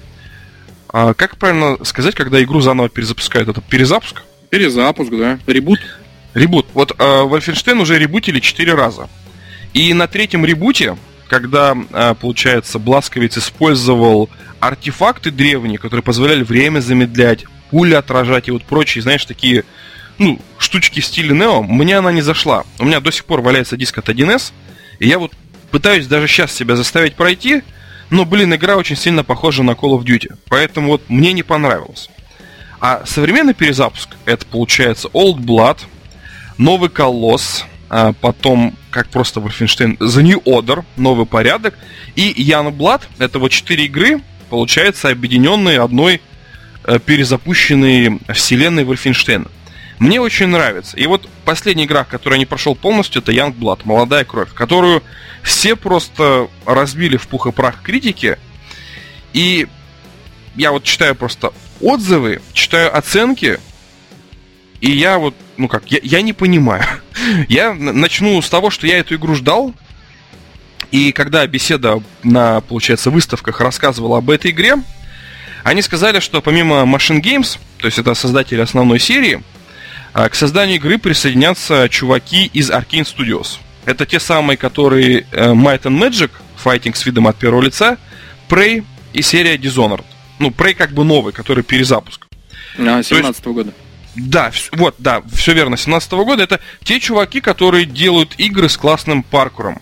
[0.93, 3.49] а, как правильно сказать, когда игру заново перезапускают?
[3.49, 4.23] Это перезапуск?
[4.51, 5.39] Перезапуск, да.
[5.47, 5.79] Ребут.
[6.35, 6.67] Ребут.
[6.75, 9.09] Вот э, уже ребутили 4 раза.
[9.73, 10.97] И на третьем ребуте,
[11.29, 11.77] когда,
[12.21, 19.25] получается, Бласковец использовал артефакты древние, которые позволяли время замедлять, пули отражать и вот прочие, знаешь,
[19.25, 19.65] такие,
[20.19, 22.65] ну, штучки в стиле Нео, мне она не зашла.
[22.79, 24.53] У меня до сих пор валяется диск от 1С,
[24.99, 25.33] и я вот
[25.71, 27.63] пытаюсь даже сейчас себя заставить пройти,
[28.11, 32.11] но, блин, игра очень сильно похожа на Call of Duty, поэтому вот мне не понравилось.
[32.81, 35.79] А современный перезапуск, это получается Old Blood,
[36.61, 41.75] Новый Колосс, а потом, как просто Wolfenstein, The New Order, Новый Порядок,
[42.17, 44.21] и Young Blood, это вот четыре игры,
[44.51, 46.21] получается, объединенные одной
[46.85, 49.47] э, перезапущенной вселенной Вольфенштейна.
[49.99, 50.99] Мне очень нравится.
[50.99, 55.03] И вот последняя игра, которую я не прошел полностью, это Young Blood, молодая кровь, которую
[55.43, 58.37] все просто разбили в пух и прах критики.
[59.33, 59.67] И
[60.57, 63.61] я вот читаю просто отзывы, читаю оценки,
[64.81, 66.85] и я вот, ну как, я, я не понимаю.
[67.49, 69.75] я начну с того, что я эту игру ждал,
[70.91, 74.75] и когда беседа на, получается, выставках рассказывала об этой игре,
[75.63, 79.43] они сказали, что помимо Machine Games, то есть это создатели основной серии,
[80.13, 83.59] а, к созданию игры присоединятся чуваки из Arkane Studios.
[83.85, 87.97] Это те самые, которые э, Might and Magic, файтинг с видом от первого лица,
[88.49, 90.05] Prey и серия Dishonored.
[90.39, 92.27] Ну, Prey как бы новый, который перезапуск.
[92.79, 93.73] А, 17 -го года.
[94.15, 96.43] Да, вот, да, все верно, 17 -го года.
[96.43, 99.81] Это те чуваки, которые делают игры с классным паркуром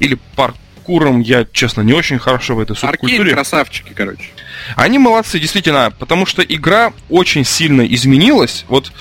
[0.00, 3.20] или паркуром, я, честно, не очень хорошо в этой субкультуре.
[3.20, 4.30] Аркейн красавчики, короче.
[4.76, 8.64] Они молодцы, действительно, потому что игра очень сильно изменилась.
[8.68, 8.92] Вот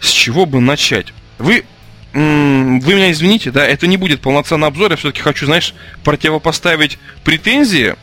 [0.00, 1.12] с чего бы начать?
[1.38, 1.64] Вы
[2.14, 5.74] вы меня извините, да, это не будет полноценный обзор, я все-таки хочу, знаешь,
[6.04, 7.96] противопоставить претензии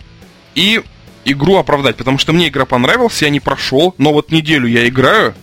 [0.53, 0.83] и
[1.25, 5.33] игру оправдать, потому что мне игра понравилась, я не прошел, но вот неделю я играю,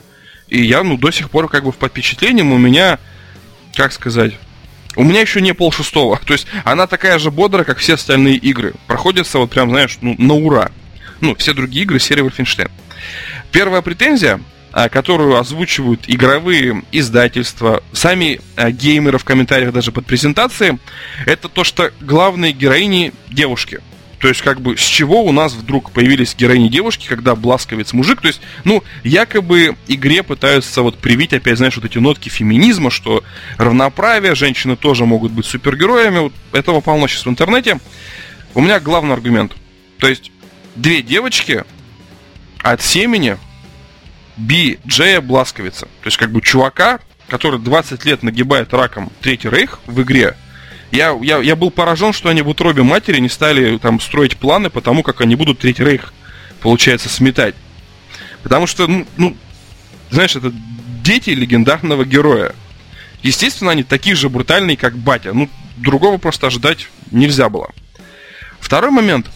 [0.49, 2.99] и я, ну, до сих пор как бы в впечатлением у меня,
[3.75, 4.35] как сказать,
[4.97, 6.21] у меня еще не пол шестого.
[6.27, 8.75] То есть она такая же бодрая, как все остальные игры.
[8.87, 10.71] Проходится вот прям, знаешь, ну, на ура.
[11.21, 12.71] Ну, все другие игры серии Wolfenstein.
[13.53, 14.41] Первая претензия,
[14.73, 20.79] а, которую озвучивают игровые издательства, сами а, геймеры в комментариях даже под презентацией,
[21.27, 23.81] это то, что главные героини девушки–
[24.23, 28.21] то есть, как бы, с чего у нас вдруг появились героини девушки, когда Бласковец мужик?
[28.21, 33.25] То есть, ну, якобы игре пытаются вот привить опять, знаешь, вот эти нотки феминизма, что
[33.59, 36.21] равноправие, женщины тоже могут быть супергероями.
[36.21, 37.81] Вот этого полно сейчас в интернете.
[38.55, 39.57] У меня главный аргумент.
[39.99, 40.31] То есть,
[40.77, 41.65] две девочки
[42.63, 43.39] от семени
[44.37, 45.87] Би Джея Бласковица.
[45.87, 50.37] То есть, как бы, чувака, который 20 лет нагибает раком Третий Рейх в игре,
[50.93, 54.71] я, я, я был поражен, что они в утробе матери не стали там строить планы
[54.71, 56.13] по тому, как они будут Третий Рейх,
[56.61, 57.55] получается, сметать.
[58.43, 59.37] Потому что, ну, ну
[60.11, 60.53] знаешь, это
[61.03, 62.55] дети легендарного героя.
[63.23, 65.33] Естественно, они такие же брутальные, как батя.
[65.33, 67.71] Ну, другого просто ожидать нельзя было.
[68.61, 69.31] Второй момент.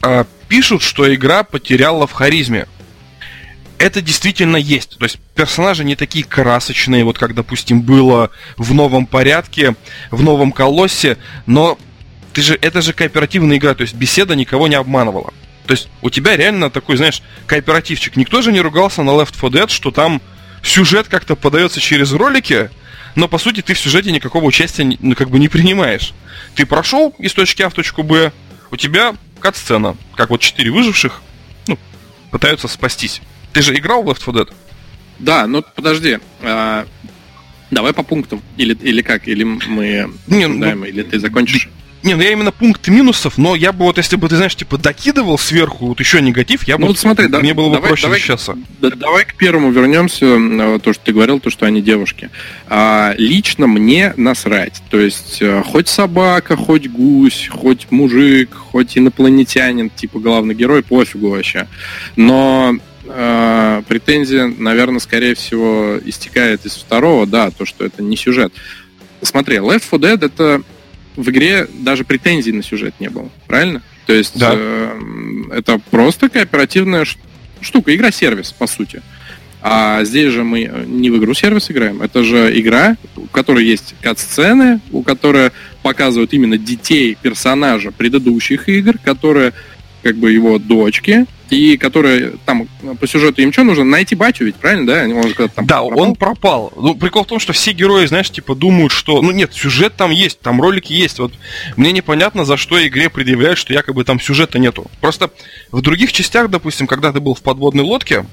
[0.00, 2.66] А, пишут, что игра потеряла в харизме
[3.78, 4.98] это действительно есть.
[4.98, 9.76] То есть персонажи не такие красочные, вот как, допустим, было в новом порядке,
[10.10, 11.78] в новом колоссе, но
[12.32, 15.32] ты же, это же кооперативная игра, то есть беседа никого не обманывала.
[15.66, 18.16] То есть у тебя реально такой, знаешь, кооперативчик.
[18.16, 20.22] Никто же не ругался на Left 4 Dead, что там
[20.62, 22.70] сюжет как-то подается через ролики,
[23.14, 26.12] но по сути ты в сюжете никакого участия ну, как бы не принимаешь.
[26.54, 28.32] Ты прошел из точки А в точку Б,
[28.70, 31.20] у тебя кат-сцена, как вот четыре выживших
[31.66, 31.78] ну,
[32.30, 33.20] пытаются спастись.
[33.52, 34.52] Ты же играл в Left 4 Dead?
[35.18, 36.18] Да, ну подожди.
[36.42, 36.86] А,
[37.70, 38.42] давай по пунктам.
[38.56, 39.28] Или, или как?
[39.28, 41.68] Или мы не, ну, или ты закончишь?
[42.02, 44.78] Не, ну я именно пункт минусов, но я бы вот, если бы ты, знаешь, типа
[44.78, 46.82] докидывал сверху вот еще негатив, я бы...
[46.82, 48.56] Ну вот смотри, да, мне было бы давай, проще давай, защищаться.
[48.80, 52.30] Да, давай к первому вернемся, то, что ты говорил, то, что они девушки.
[52.68, 54.80] А, лично мне насрать.
[54.90, 61.30] То есть, э, хоть собака, хоть гусь, хоть мужик, хоть инопланетянин, типа главный герой, пофигу
[61.30, 61.66] вообще.
[62.14, 68.52] Но э, претензия, наверное, скорее всего, истекает из второго, да, то, что это не сюжет.
[69.22, 70.62] Смотри, Left 4 Dead это
[71.16, 73.82] в игре даже претензий на сюжет не было, правильно?
[74.06, 74.52] То есть Да.
[74.54, 75.00] э,
[75.52, 77.04] это просто кооперативная
[77.60, 79.02] штука, игра-сервис, по сути.
[79.60, 83.96] А здесь же мы э, не в игру-сервис играем, это же игра, у которой есть
[84.00, 85.50] кат-сцены, у которой
[85.82, 89.52] показывают именно детей персонажа предыдущих игр, которые
[90.08, 92.66] как бы его дочки, и которые там
[92.98, 93.84] по сюжету им что нужно?
[93.84, 95.02] Найти батю ведь, правильно, да?
[95.02, 96.00] Он там да, пропал.
[96.00, 96.72] он пропал.
[96.76, 99.20] Ну, прикол в том, что все герои, знаешь, типа думают, что...
[99.20, 101.18] Ну, нет, сюжет там есть, там ролики есть.
[101.18, 101.34] Вот
[101.76, 104.86] мне непонятно, за что игре предъявляют, что якобы там сюжета нету.
[105.02, 105.30] Просто
[105.70, 108.24] в других частях, допустим, когда ты был в подводной лодке,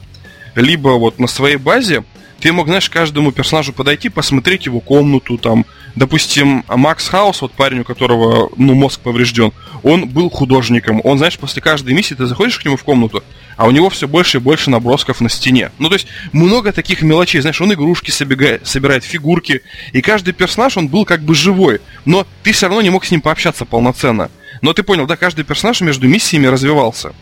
[0.56, 2.06] либо вот на своей базе,
[2.46, 7.80] ты мог, знаешь, каждому персонажу подойти, посмотреть его комнату, там, допустим, Макс Хаус, вот парень,
[7.80, 11.02] у которого, ну, мозг поврежден, он был художником.
[11.04, 13.24] Он, знаешь, после каждой миссии ты заходишь к нему в комнату,
[13.58, 15.72] а у него все больше и больше набросков на стене.
[15.80, 20.78] Ну, то есть, много таких мелочей, знаешь, он игрушки собега- собирает, фигурки, и каждый персонаж,
[20.78, 24.30] он был как бы живой, но ты все равно не мог с ним пообщаться полноценно.
[24.62, 27.14] Но ты понял, да, каждый персонаж между миссиями развивался.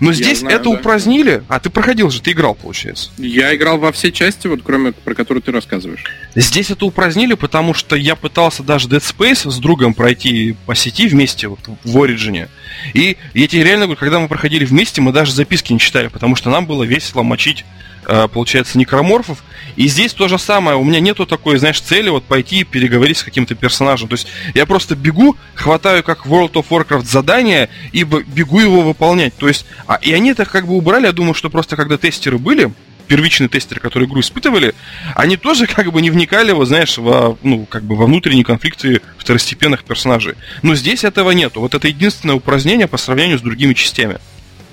[0.00, 0.70] Но здесь знаю, это да.
[0.70, 3.10] упразднили, а ты проходил же, ты играл, получается.
[3.18, 6.04] Я играл во все части, вот кроме про которые ты рассказываешь.
[6.34, 11.08] Здесь это упразднили, потому что я пытался даже Dead Space с другом пройти по сети
[11.08, 12.48] вместе вот, в Origin.
[12.94, 16.36] И я тебе реально говорю, когда мы проходили вместе, мы даже записки не читали, потому
[16.36, 17.64] что нам было весело мочить,
[18.06, 19.42] э, получается, некроморфов.
[19.76, 20.76] И здесь то же самое.
[20.76, 24.08] У меня нету такой, знаешь, цели вот пойти и переговорить с каким-то персонажем.
[24.08, 29.34] То есть я просто бегу, хватаю как World of Warcraft задание и бегу его выполнять.
[29.36, 31.06] То есть, а, и они это как бы убрали.
[31.06, 32.72] Я думаю, что просто когда тестеры были,
[33.10, 34.72] первичные тестеры, которые игру испытывали,
[35.16, 39.02] они тоже как бы не вникали, вот знаешь, во, ну, как бы во внутренние конфликты
[39.18, 40.34] второстепенных персонажей.
[40.62, 41.58] Но здесь этого нету.
[41.58, 44.18] Вот это единственное упразднение по сравнению с другими частями.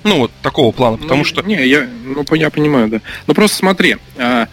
[0.04, 1.42] Ну, вот такого плана, потому Ну, что...
[1.42, 3.00] Не, я, ну, я понимаю, да.
[3.26, 4.46] Ну, просто смотри, а,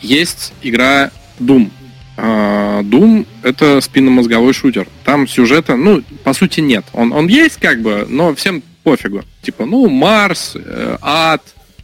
[0.00, 1.10] есть игра
[1.40, 1.72] Doom.
[2.16, 4.86] А, Doom— это спинномозговой шутер.
[5.04, 6.84] Там сюжета, ну, по сути, нет.
[6.92, 9.24] Он, он есть, как бы, но всем пофигу.
[9.42, 11.42] Типа, ну, Марс, э, ад,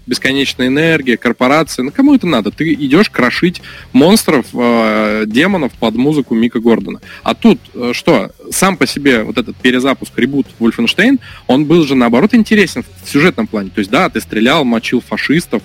[0.08, 1.84] бесконечная энергия, корпорация.
[1.84, 2.50] Ну, кому это надо?
[2.50, 7.00] Ты идешь крошить монстров, э, демонов под музыку Мика Гордона.
[7.22, 8.32] А тут э, что?
[8.50, 13.46] Сам по себе вот этот перезапуск, ребут Wolfenstein, он был же, наоборот, интересен в сюжетном
[13.46, 13.70] плане.
[13.70, 15.62] То есть, да, ты стрелял, мочил фашистов.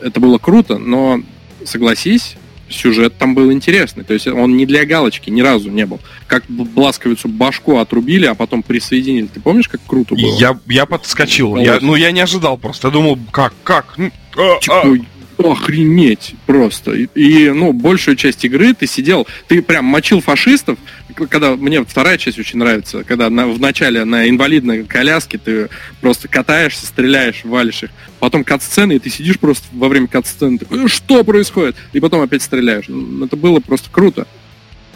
[0.00, 1.22] Это было круто, но,
[1.64, 2.36] согласись,
[2.72, 4.04] сюжет там был интересный.
[4.04, 6.00] То есть он не для галочки ни разу не был.
[6.26, 9.26] Как Бласковицу башку отрубили, а потом присоединили.
[9.26, 10.38] Ты помнишь, как круто было?
[10.38, 11.56] Я, я подскочил.
[11.56, 12.88] Ну, Я, ну, я не ожидал просто.
[12.88, 13.96] Я думал, как, как?
[14.36, 14.82] А, а.
[14.82, 15.06] Типа,
[15.38, 16.92] охренеть просто.
[16.92, 20.78] И, и, ну, большую часть игры ты сидел, ты прям мочил фашистов,
[21.12, 25.68] когда мне вторая часть очень нравится, когда на- в начале на инвалидной коляске ты
[26.00, 30.84] просто катаешься, стреляешь, валишь их, потом кат-сцены, и ты сидишь просто во время кат-сцены, такой,
[30.84, 31.76] «Э, что происходит?
[31.92, 32.86] И потом опять стреляешь.
[33.24, 34.26] Это было просто круто.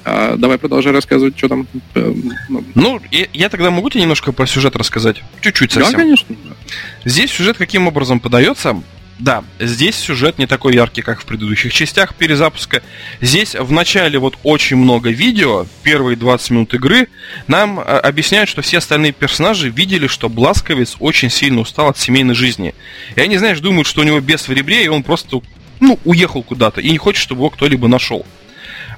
[0.09, 1.67] А, давай продолжай рассказывать, что там.
[1.97, 2.15] э,
[2.49, 5.21] ну, Ну, я, я тогда могу тебе немножко про сюжет рассказать?
[5.41, 5.99] Чуть-чуть Да, совсем.
[5.99, 6.37] конечно.
[7.05, 8.81] Здесь сюжет каким образом подается?
[9.19, 12.83] Да, здесь сюжет не такой яркий, как в предыдущих частях перезапуска.
[13.23, 17.09] Здесь в начале вот очень много видео, первые 20 минут игры,
[17.47, 22.35] нам э, объясняют, что все остальные персонажи видели, что Бласковец очень сильно устал от семейной
[22.35, 22.75] жизни.
[23.15, 25.41] И они, знаешь, думают, что у него бес в ребре, и он просто,
[25.81, 28.27] ну, уехал куда-то, и не хочет, чтобы его кто-либо нашел.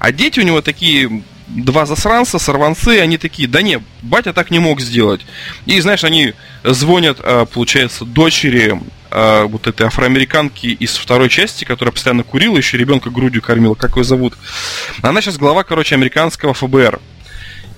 [0.00, 4.58] А дети у него такие два засранца, сорванцы, они такие, да не, батя так не
[4.58, 5.22] мог сделать.
[5.66, 6.34] И, знаешь, они
[6.64, 8.80] звонят, э, получается, дочери
[9.10, 13.96] э, вот этой афроамериканки из второй части, которая постоянно курила, еще ребенка грудью кормила, как
[13.96, 14.34] ее зовут.
[15.02, 17.00] Она сейчас глава, короче, американского ФБР.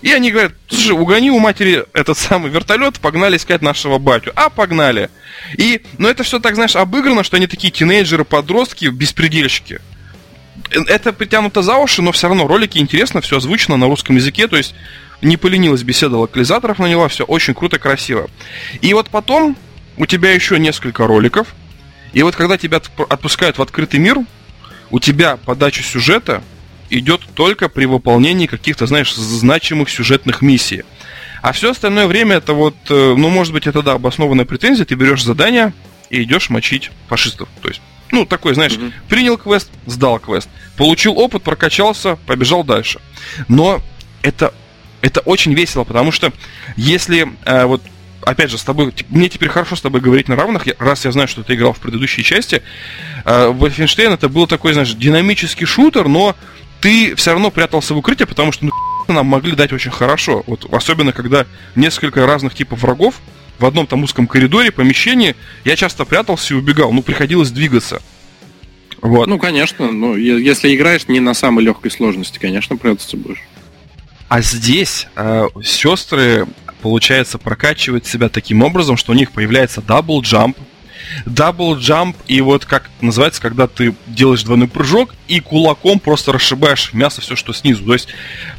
[0.03, 4.33] И они говорят, слушай, угони у матери этот самый вертолет, погнали искать нашего батю.
[4.35, 5.11] А, погнали.
[5.59, 9.81] И, ну это все так, знаешь, обыграно, что они такие тинейджеры, подростки, беспредельщики
[10.71, 14.57] это притянуто за уши, но все равно ролики интересно, все озвучено на русском языке, то
[14.57, 14.75] есть
[15.23, 18.29] не поленилась беседа локализаторов наняла, все очень круто, красиво.
[18.81, 19.57] И вот потом
[19.97, 21.49] у тебя еще несколько роликов,
[22.13, 24.19] и вот когда тебя отп- отпускают в открытый мир,
[24.91, 26.43] у тебя подача сюжета
[26.89, 30.83] идет только при выполнении каких-то, знаешь, значимых сюжетных миссий.
[31.43, 34.95] А все остальное время это вот, э, ну, может быть, это да, обоснованная претензия, ты
[34.95, 35.73] берешь задание
[36.11, 37.49] и идешь мочить фашистов.
[37.63, 37.81] То есть,
[38.12, 38.92] ну, такой, знаешь, Мгм.
[39.09, 40.49] принял квест, сдал квест.
[40.77, 43.01] Получил опыт, прокачался, побежал дальше.
[43.49, 43.81] Но
[44.23, 44.53] это
[45.03, 46.31] Это очень весело, потому что
[46.77, 47.81] если э, вот
[48.23, 51.27] опять же, с тобой, мне теперь хорошо с тобой говорить на равных, раз я знаю,
[51.27, 52.62] что ты играл в предыдущей части.
[53.25, 56.37] Э, Wolfenstein это был такой, знаешь, динамический шутер, но
[56.83, 58.73] ты все равно прятался в укрытие, потому что ну,
[59.09, 60.44] нам могли дать очень хорошо.
[60.46, 61.46] Вот особенно когда
[61.77, 63.14] несколько разных типов врагов
[63.61, 66.92] в одном там узком коридоре, помещении, я часто прятался и убегал.
[66.92, 68.03] Ну, приходилось двигаться.
[69.03, 69.27] Вот.
[69.29, 73.42] Ну, конечно, ну, если играешь не на самой легкой сложности, конечно, прятаться будешь.
[74.29, 76.46] А здесь э, сестры,
[76.83, 80.57] получается, прокачивают себя таким образом, что у них появляется double jump,
[81.27, 86.33] double jump, и вот как это называется, когда ты делаешь двойной прыжок и кулаком просто
[86.33, 87.85] расшибаешь мясо все, что снизу.
[87.85, 88.09] То есть,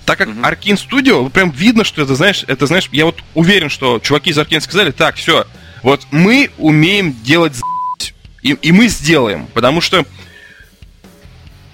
[0.06, 0.42] так как mm-hmm.
[0.42, 4.38] Arkane Studio, прям видно, что это, знаешь, это, знаешь, я вот уверен, что чуваки из
[4.38, 5.46] Arkane сказали, так, все,
[5.84, 7.60] вот мы умеем делать
[8.42, 10.06] и, и мы сделаем, потому что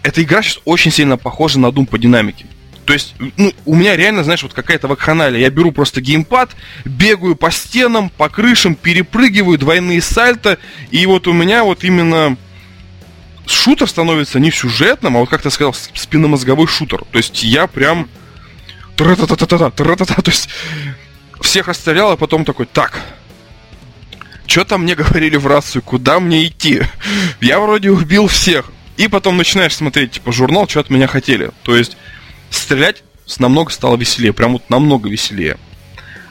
[0.03, 2.45] эта игра сейчас очень сильно похожа на Doom по динамике.
[2.87, 5.41] То есть, ну, у меня реально, знаешь, вот какая-то вакханалия.
[5.41, 10.57] Я беру просто геймпад, бегаю по стенам, по крышам, перепрыгиваю, двойные сальто,
[10.89, 12.37] и вот у меня вот именно
[13.45, 17.03] шутер становится не сюжетным, а вот, как ты сказал, спинномозговой шутер.
[17.11, 18.07] То есть я прям...
[18.95, 20.47] Тра-та-та-та-та, тра-та-та, то есть
[21.41, 23.01] всех расстрелял, а потом такой, так,
[24.45, 26.83] что там мне говорили в рацию, куда мне идти?
[27.41, 28.71] Я вроде убил всех.
[28.95, 31.51] И потом начинаешь смотреть, типа, журнал, что от меня хотели.
[31.63, 31.97] То есть
[32.49, 33.03] стрелять
[33.39, 35.57] намного стало веселее, прям вот намного веселее.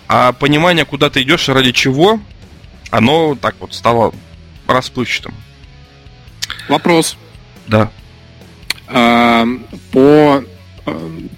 [0.08, 2.20] А понимание, куда ты идешь и ради чего,
[2.90, 4.14] оно так вот стало
[4.66, 5.34] расплывчатым.
[6.68, 7.16] Вопрос.
[7.66, 7.90] Да.
[8.88, 9.46] А,
[9.92, 10.44] по,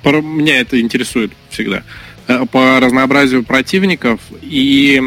[0.02, 1.82] по меня это интересует всегда.
[2.28, 5.02] Э, по разнообразию противников и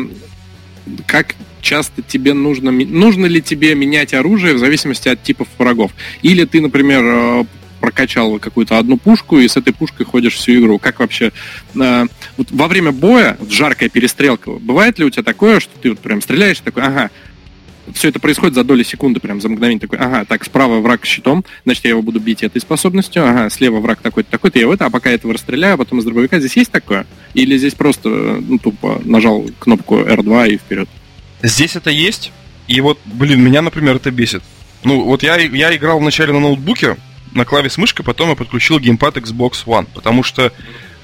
[1.05, 5.91] как часто тебе нужно нужно ли тебе менять оружие в зависимости от типов врагов
[6.23, 7.45] или ты например э,
[7.81, 10.79] прокачал какую-то одну пушку и с этой пушкой ходишь всю игру.
[10.79, 11.33] Как вообще...
[11.75, 12.05] Э,
[12.37, 15.99] вот во время боя, вот жаркая перестрелка, бывает ли у тебя такое, что ты вот
[15.99, 17.09] прям стреляешь такой, ага,
[17.93, 21.43] все это происходит за доли секунды, прям за мгновение такой, ага, так, справа враг щитом,
[21.65, 24.85] значит, я его буду бить этой способностью, ага, слева враг такой-то, такой-то, я в это,
[24.85, 26.39] а пока я этого расстреляю, а потом из дробовика.
[26.39, 27.05] Здесь есть такое?
[27.33, 30.89] Или здесь просто, ну, тупо нажал кнопку R2 и вперед?
[31.41, 32.31] Здесь это есть,
[32.67, 34.43] и вот, блин, меня, например, это бесит.
[34.83, 36.97] Ну, вот я, я играл вначале на ноутбуке,
[37.33, 40.51] на клаве с мышкой, потом я подключил геймпад Xbox One, потому что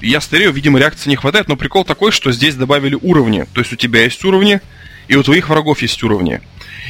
[0.00, 3.46] я старею, видимо, реакции не хватает, но прикол такой, что здесь добавили уровни.
[3.52, 4.60] То есть у тебя есть уровни,
[5.08, 6.40] и у твоих врагов есть уровни.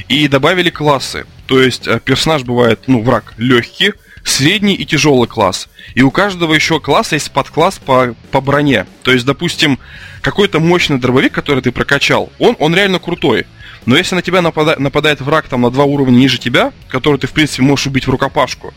[0.08, 1.26] И добавили классы.
[1.46, 3.92] То есть э, персонаж бывает, ну, враг легкий,
[4.24, 5.68] средний и тяжелый класс.
[5.94, 8.86] И у каждого еще класса есть подкласс по, по броне.
[9.02, 9.78] То есть, допустим,
[10.20, 13.46] какой-то мощный дробовик, который ты прокачал, он, он реально крутой.
[13.86, 17.26] Но если на тебя напада- нападает враг там на два уровня ниже тебя, который ты,
[17.26, 18.74] в принципе, можешь убить в рукопашку,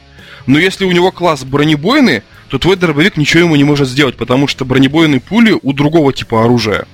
[0.47, 4.47] но если у него класс бронебойный, то твой дробовик ничего ему не может сделать, потому
[4.47, 6.85] что бронебойные пули у другого типа оружия.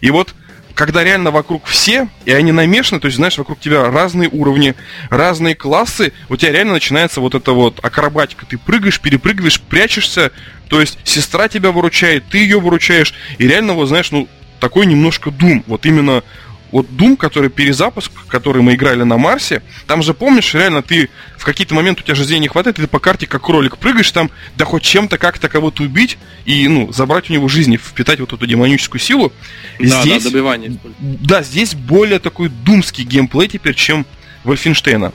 [0.00, 0.34] И вот
[0.74, 4.74] когда реально вокруг все, и они намешаны, то есть, знаешь, вокруг тебя разные уровни,
[5.10, 8.46] разные классы, у тебя реально начинается вот эта вот акробатика.
[8.46, 10.32] Ты прыгаешь, перепрыгиваешь, прячешься,
[10.68, 15.30] то есть сестра тебя выручает, ты ее выручаешь, и реально, вот знаешь, ну, такой немножко
[15.30, 15.64] дум.
[15.66, 16.22] Вот именно
[16.72, 21.44] вот Doom, который перезапуск, который мы играли на Марсе, там же, помнишь, реально ты в
[21.44, 24.30] какие-то моменты у тебя жизни не хватает, и ты по карте как кролик прыгаешь там,
[24.56, 28.46] да хоть чем-то как-то кого-то убить и, ну, забрать у него жизни, впитать вот эту
[28.46, 29.32] демоническую силу.
[29.78, 30.76] Да, здесь, да, добивание.
[30.98, 34.06] Да, здесь более такой думский геймплей теперь, чем
[34.44, 35.12] Вольфенштейна.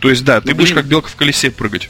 [0.00, 1.88] То есть, да, ты ну, будешь как белка в колесе прыгать.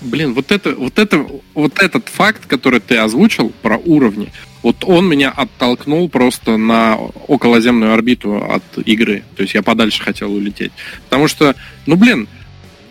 [0.00, 4.32] Блин, вот это, вот это, вот этот факт, который ты озвучил про уровни,
[4.62, 9.22] вот он меня оттолкнул просто на околоземную орбиту от игры.
[9.36, 10.72] То есть я подальше хотел улететь.
[11.04, 11.54] Потому что,
[11.86, 12.28] ну блин,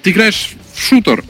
[0.02, 1.24] ты играешь в шутер,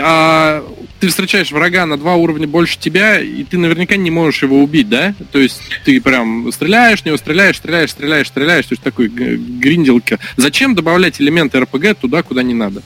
[0.00, 0.64] а
[1.00, 4.88] ты встречаешь врага на два уровня больше тебя, и ты наверняка не можешь его убить,
[4.88, 5.14] да?
[5.32, 10.18] То есть ты прям стреляешь в него, стреляешь, стреляешь, стреляешь, стреляешь, то есть такой гринделка.
[10.36, 12.82] Зачем добавлять элементы РПГ туда, куда не надо?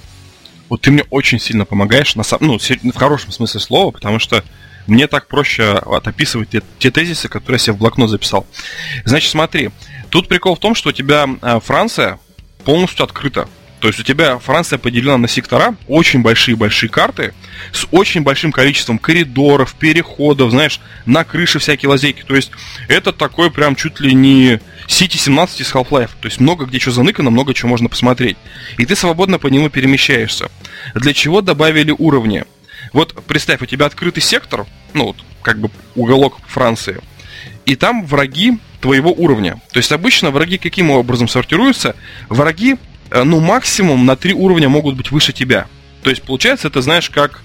[0.68, 4.42] Вот ты мне очень сильно помогаешь, на самом, ну, в хорошем смысле слова, потому что
[4.86, 8.46] мне так проще описывать те, те тезисы, которые я себе в блокнот записал.
[9.04, 9.70] Значит, смотри,
[10.10, 12.18] тут прикол в том, что у тебя а, Франция
[12.64, 13.48] полностью открыта.
[13.80, 17.34] То есть у тебя Франция поделена на сектора, очень большие-большие карты,
[17.72, 22.22] с очень большим количеством коридоров, переходов, знаешь, на крыше всякие лазейки.
[22.26, 22.50] То есть
[22.88, 26.10] это такой прям чуть ли не City 17 из Half-Life.
[26.20, 28.38] То есть много где что заныкано, много чего можно посмотреть.
[28.78, 30.50] И ты свободно по нему перемещаешься.
[30.94, 32.44] Для чего добавили уровни?
[32.92, 34.66] Вот представь, у тебя открытый сектор,
[34.96, 37.00] ну вот, как бы уголок Франции,
[37.64, 39.60] и там враги твоего уровня.
[39.72, 41.94] То есть обычно враги каким образом сортируются?
[42.28, 42.76] Враги,
[43.10, 45.66] э, ну, максимум на три уровня могут быть выше тебя.
[46.02, 47.42] То есть, получается, это, знаешь, как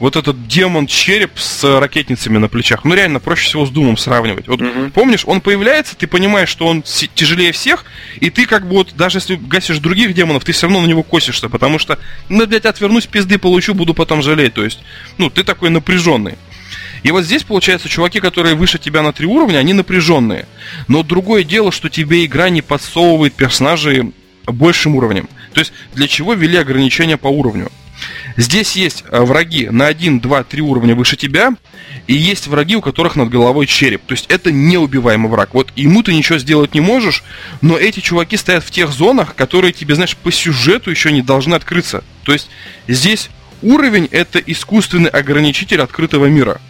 [0.00, 2.84] вот этот демон-череп с ракетницами на плечах.
[2.84, 4.48] Ну, реально, проще всего с Думом сравнивать.
[4.48, 4.90] Вот Мгм.
[4.90, 7.84] помнишь, он появляется, ты понимаешь, что он тяжелее всех,
[8.20, 11.04] и ты как бы вот, даже если гасишь других демонов, ты все равно на него
[11.04, 11.98] косишься, потому что,
[12.28, 14.54] ну, блядь, отвернусь, пизды получу, буду потом жалеть.
[14.54, 14.80] То есть,
[15.18, 16.34] ну, ты такой напряженный.
[17.02, 20.46] И вот здесь, получается, чуваки, которые выше тебя на три уровня, они напряженные.
[20.88, 24.12] Но другое дело, что тебе игра не подсовывает персонажей
[24.46, 25.28] большим уровнем.
[25.52, 27.70] То есть, для чего ввели ограничения по уровню?
[28.36, 31.54] Здесь есть э, враги на 1, 2, 3 уровня выше тебя,
[32.06, 34.02] и есть враги, у которых над головой череп.
[34.06, 35.54] То есть это неубиваемый враг.
[35.54, 37.22] Вот ему ты ничего сделать не можешь,
[37.60, 41.54] но эти чуваки стоят в тех зонах, которые тебе, знаешь, по сюжету еще не должны
[41.54, 42.02] открыться.
[42.24, 42.48] То есть
[42.88, 43.30] здесь
[43.60, 46.60] уровень это искусственный ограничитель открытого мира.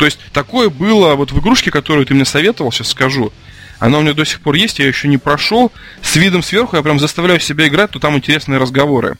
[0.00, 3.34] То есть такое было вот в игрушке, которую ты мне советовал, сейчас скажу.
[3.78, 5.70] Она у меня до сих пор есть, я еще не прошел.
[6.00, 9.18] С видом сверху я прям заставляю себя играть, то там интересные разговоры.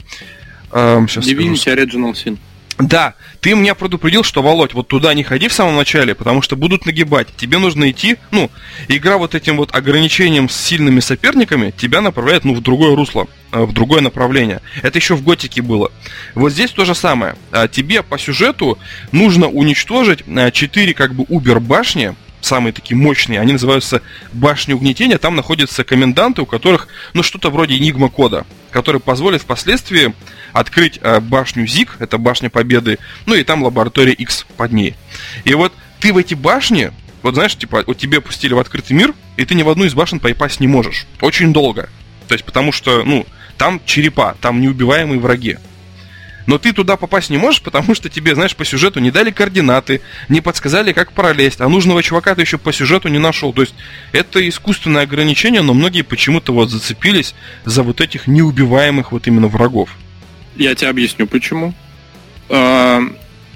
[0.71, 1.29] Эм, скажу.
[1.29, 2.39] Divinity Original Sin.
[2.81, 6.55] Да, ты меня предупредил, что, Володь, вот туда не ходи в самом начале, потому что
[6.55, 7.27] будут нагибать.
[7.37, 8.49] Тебе нужно идти, ну,
[8.87, 13.63] игра вот этим вот ограничением с сильными соперниками тебя направляет, ну, в другое русло, э,
[13.63, 14.61] в другое направление.
[14.81, 15.91] Это еще в Готике было.
[16.33, 17.35] Вот здесь то же самое.
[17.51, 18.79] А, Тебе по сюжету
[19.11, 24.01] нужно уничтожить 4 как бы убер-башни, самые такие мощные, они называются
[24.33, 30.13] башни угнетения, там находятся коменданты, у которых, ну, что-то вроде энигма кода, который позволит впоследствии
[30.53, 34.95] открыть э, башню ЗИК, это башня Победы, ну и там лаборатория X под ней.
[35.43, 36.91] И вот ты в эти башни,
[37.23, 39.93] вот знаешь, типа, вот тебе пустили в открытый мир, и ты ни в одну из
[39.93, 41.05] башен попасть не можешь.
[41.21, 41.89] Очень долго.
[42.27, 43.25] То есть, потому что, ну,
[43.57, 45.57] там черепа, там неубиваемые враги.
[46.47, 50.01] Но ты туда попасть не можешь, потому что тебе, знаешь, по сюжету не дали координаты,
[50.29, 53.53] не подсказали, как пролезть, а нужного чувака ты еще по сюжету не нашел.
[53.53, 53.75] То есть
[54.11, 57.35] это искусственное ограничение, но многие почему-то вот зацепились
[57.65, 59.91] за вот этих неубиваемых вот именно врагов.
[60.61, 61.73] Я тебе объясню, почему.
[62.47, 63.01] А,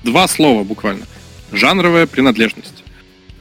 [0.04, 1.06] Два слова буквально.
[1.52, 2.84] Жанровая принадлежность.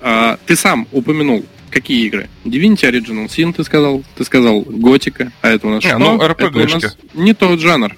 [0.01, 2.29] А, Ты сам упомянул, какие игры?
[2.45, 4.05] Divinity Original Sin, ты сказал.
[4.17, 5.99] Ты сказал Готика, а это у нас Не, что?
[5.99, 7.97] ну, Это у нас не тот жанр.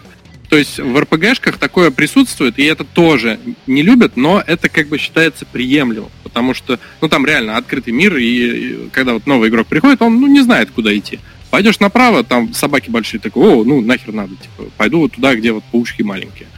[0.48, 4.98] То есть в РПГшках такое присутствует, и это тоже не любят, но это как бы
[4.98, 9.66] считается приемлемым, потому что, ну, там реально открытый мир, и, и когда вот новый игрок
[9.66, 11.18] приходит, он, ну, не знает, куда идти.
[11.50, 15.52] Пойдешь направо, там собаки большие, такой, о, ну, нахер надо, типа, пойду вот туда, где
[15.52, 16.48] вот паучки маленькие.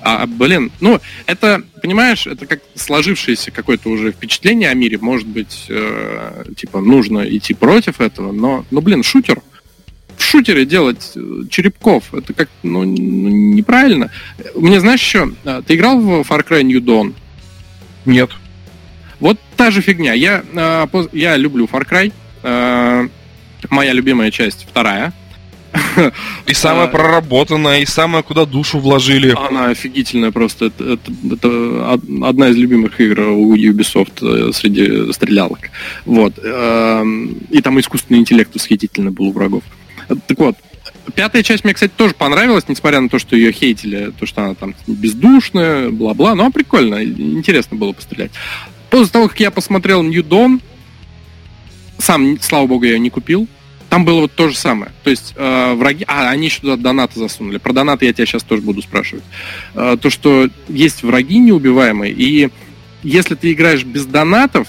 [0.00, 5.64] А, блин, ну, это, понимаешь, это как сложившееся какое-то уже впечатление о мире, может быть,
[5.70, 9.40] э, типа, нужно идти против этого, но, ну, блин, шутер,
[10.16, 14.10] в шутере делать э, черепков, это как, ну, ну, неправильно.
[14.54, 17.14] Мне, знаешь, еще, э, ты играл в Far Cry New Dawn?
[18.04, 18.30] Нет.
[19.20, 20.12] Вот та же фигня.
[20.12, 22.12] Я, э, я люблю Far Cry.
[22.42, 23.08] Э,
[23.70, 25.12] моя любимая часть вторая.
[26.46, 26.88] И самая А.
[26.88, 29.34] проработанная, и самая, куда душу вложили.
[29.36, 30.66] Она офигительная просто.
[30.66, 31.48] Это, это- это
[31.94, 35.70] од- одна из любимых игр у Ubisoft э, среди стрелялок.
[36.04, 36.34] Вот.
[36.44, 39.64] Эм, И там искусственный интеллект восхитительно был у врагов.
[40.28, 40.54] Так вот,
[41.16, 44.54] пятая часть мне, кстати, тоже понравилась, несмотря на то, что ее хейтили, то, что она
[44.54, 46.36] там бездушная, бла-бла.
[46.36, 48.30] Но прикольно, интересно было пострелять.
[48.90, 50.60] После того, как я посмотрел New Dawn,
[52.04, 53.48] сам, слава богу, я ее не купил.
[53.88, 54.92] Там было вот то же самое.
[55.02, 56.04] То есть э, враги...
[56.06, 57.58] А, они еще туда донаты засунули.
[57.58, 59.24] Про донаты я тебя сейчас тоже буду спрашивать.
[59.74, 62.50] Э, то, что есть враги неубиваемые, и
[63.02, 64.68] если ты играешь без донатов,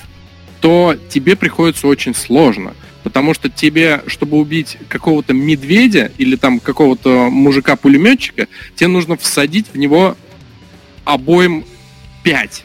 [0.61, 2.73] то тебе приходится очень сложно.
[3.03, 9.77] Потому что тебе, чтобы убить какого-то медведя или там какого-то мужика-пулеметчика, тебе нужно всадить в
[9.77, 10.15] него
[11.03, 11.65] обоим
[12.23, 12.63] 5.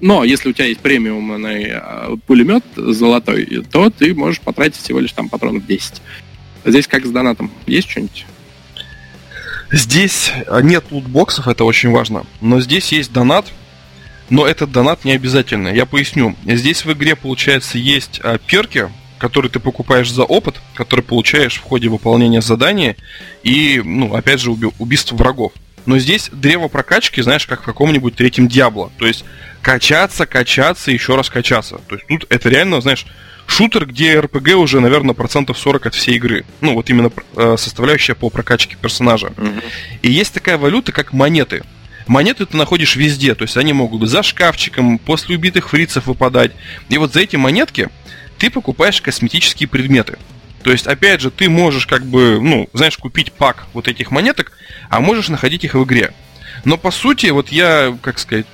[0.00, 5.12] Но если у тебя есть премиумный э, пулемет золотой, то ты можешь потратить всего лишь
[5.12, 6.02] там патронов 10.
[6.64, 7.50] Здесь как с донатом?
[7.66, 8.26] Есть что-нибудь?
[9.70, 12.24] Здесь а, нет лутбоксов, это очень важно.
[12.40, 13.46] Но здесь есть донат,
[14.30, 15.68] но этот донат не обязательно.
[15.68, 16.36] Я поясню.
[16.46, 18.88] Здесь в игре, получается, есть а, перки,
[19.18, 22.96] которые ты покупаешь за опыт, который получаешь в ходе выполнения задания
[23.42, 25.52] и, ну, опять же, уби- убийство врагов.
[25.86, 28.90] Но здесь древо прокачки, знаешь, как в каком-нибудь третьем Диабло.
[28.98, 29.24] То есть
[29.64, 31.80] качаться, качаться, еще раз качаться.
[31.88, 33.06] То есть тут это реально, знаешь,
[33.46, 36.44] шутер, где РПГ уже, наверное, процентов 40 от всей игры.
[36.60, 39.32] Ну, вот именно э, составляющая по прокачке персонажа.
[40.02, 41.64] И есть такая валюта, как монеты.
[42.06, 46.52] Монеты ты находишь везде, то есть они могут быть за шкафчиком, после убитых фрицев выпадать.
[46.90, 47.88] И вот за эти монетки
[48.36, 50.18] ты покупаешь косметические предметы.
[50.62, 54.52] То есть, опять же, ты можешь как бы, ну, знаешь, купить пак вот этих монеток,
[54.90, 56.12] а можешь находить их в игре.
[56.64, 58.46] Но по сути, вот я, как сказать,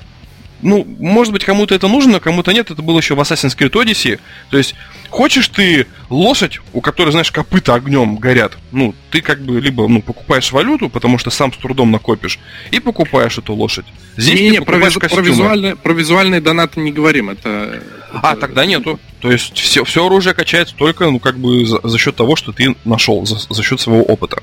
[0.62, 2.70] ну, может быть, кому-то это нужно, а кому-то нет.
[2.70, 4.20] Это было еще в Assassin's Creed Odyssey.
[4.50, 4.74] То есть,
[5.08, 10.02] хочешь ты лошадь, у которой, знаешь, копыта огнем горят, ну, ты как бы либо, ну,
[10.02, 12.38] покупаешь валюту, потому что сам с трудом накопишь,
[12.70, 13.86] и покупаешь эту лошадь.
[14.16, 17.82] Здесь не, не, про, визу, про, визуальные, про визуальные донаты не говорим, это...
[18.12, 18.40] А, это...
[18.40, 18.98] тогда нету.
[19.20, 22.52] То есть, все, все оружие качается только, ну, как бы за, за счет того, что
[22.52, 24.42] ты нашел, за, за счет своего опыта.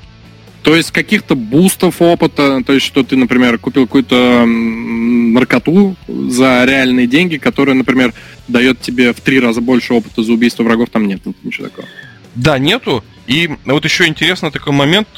[0.68, 7.06] То есть каких-то бустов опыта, то есть что ты, например, купил какую-то наркоту за реальные
[7.06, 8.12] деньги, которая, например,
[8.48, 11.88] дает тебе в три раза больше опыта за убийство врагов, там нет ничего такого.
[12.34, 13.02] Да, нету.
[13.26, 15.08] И вот еще интересно такой момент.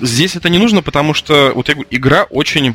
[0.00, 2.74] Здесь это не нужно, потому что вот я говорю, игра очень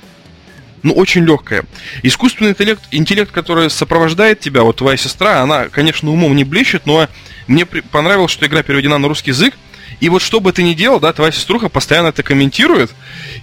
[0.82, 1.64] ну, очень легкая.
[2.02, 7.08] Искусственный интеллект, интеллект, который сопровождает тебя, вот твоя сестра, она, конечно, умом не блещет, но
[7.46, 9.56] мне понравилось, что игра переведена на русский язык,
[10.00, 12.94] и вот что бы ты ни делал, да, твоя сеструха постоянно это комментирует.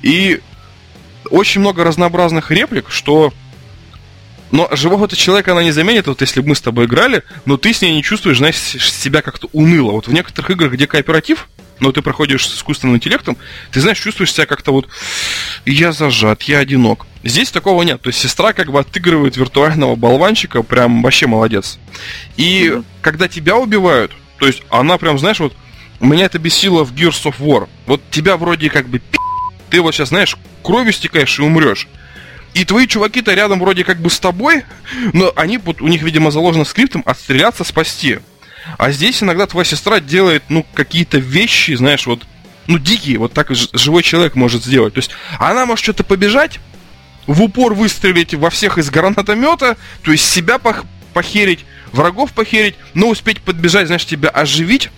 [0.03, 0.41] И
[1.31, 3.33] очень много разнообразных реплик, что...
[4.51, 7.73] Но живого-то человека она не заменит, вот если бы мы с тобой играли, но ты
[7.73, 9.93] с ней не чувствуешь, знаешь, себя как-то уныло.
[9.93, 11.49] Вот в некоторых играх, где кооператив,
[11.81, 13.39] но ты проходишь с искусственным интеллектом,
[13.71, 14.89] ты, знаешь, чувствуешь себя как-то вот
[15.65, 17.07] я зажат, я одинок.
[17.25, 18.03] Здесь такого нет.
[18.03, 21.79] То есть сестра как бы отыгрывает виртуального болванчика, прям вообще молодец.
[22.37, 22.85] И mm-hmm.
[23.01, 25.55] когда тебя убивают, то есть она прям, знаешь, вот
[26.07, 27.69] меня это бесило в Gears of War.
[27.87, 29.19] Вот тебя вроде как бы пи***,
[29.71, 31.89] ты вот сейчас, знаешь, кровью стекаешь и умрешь.
[32.55, 34.65] И твои чуваки-то рядом вроде как бы с тобой,
[35.13, 38.19] но они, вот у них, видимо, заложено скриптом отстреляться, спасти.
[38.79, 42.27] А здесь иногда твоя сестра делает, ну, какие-то вещи, знаешь, вот,
[42.67, 44.95] ну, дикие, вот так живой человек может сделать.
[44.95, 46.61] То есть она может что-то побежать,
[47.27, 50.85] в упор выстрелить во всех из гранатомета, то есть себя пох-
[51.15, 54.91] похерить, врагов похерить, но успеть подбежать, знаешь, тебя оживить,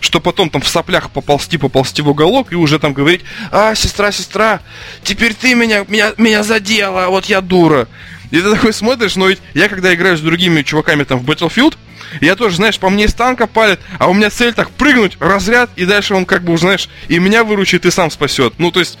[0.00, 3.22] что потом там в соплях поползти, поползти в уголок и уже там говорить,
[3.52, 4.60] а, сестра, сестра,
[5.04, 7.86] теперь ты меня, меня, меня задела, вот я дура.
[8.30, 11.76] И ты такой смотришь, но ведь я когда играю с другими чуваками там в Battlefield,
[12.20, 15.70] я тоже, знаешь, по мне из танка палит, а у меня цель так прыгнуть, разряд,
[15.76, 18.54] и дальше он как бы, знаешь, и меня выручит, и сам спасет.
[18.58, 18.98] Ну, то есть,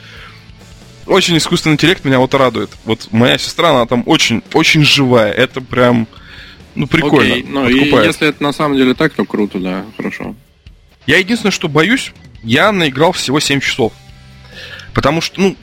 [1.06, 2.70] очень искусственный интеллект меня вот радует.
[2.84, 5.32] Вот моя сестра, она там очень, очень живая.
[5.32, 6.06] Это прям,
[6.74, 7.34] ну, прикольно.
[7.34, 10.36] Окей, ну, и если это на самом деле так, то круто, да, хорошо.
[11.10, 12.12] Я единственное, что боюсь,
[12.44, 13.92] я наиграл всего 7 часов.
[14.94, 15.56] Потому что, ну,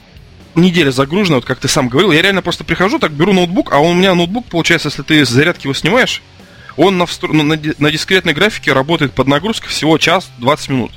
[0.56, 3.80] неделя загружена, вот как ты сам говорил, я реально просто прихожу, так беру ноутбук, а
[3.80, 6.22] у меня ноутбук, получается, если ты с зарядки его снимаешь,
[6.76, 7.32] он на, встро...
[7.32, 10.92] на, на дискретной графике работает под нагрузкой всего час 20 минут.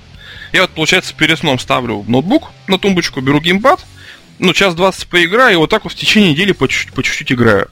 [0.53, 3.87] Я вот, получается, перед сном ставлю ноутбук на тумбочку, беру геймпад,
[4.41, 7.31] ну, час 20 поиграю, и вот так вот в течение недели по чуть-чуть, по чуть-чуть
[7.31, 7.71] играю.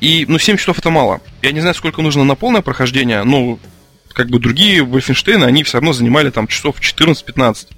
[0.00, 1.20] И, ну, 7 часов это мало.
[1.42, 3.58] Я не знаю, сколько нужно на полное прохождение, но
[4.18, 7.68] как бы другие Wolfenstein, они все равно занимали там часов 14-15.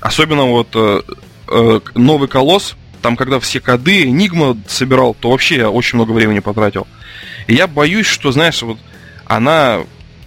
[0.00, 1.02] Особенно вот э,
[1.48, 6.38] э, новый колосс, там когда все коды, Enigma собирал, то вообще я очень много времени
[6.38, 6.86] потратил.
[7.46, 8.78] И я боюсь, что, знаешь, вот
[9.26, 9.80] она,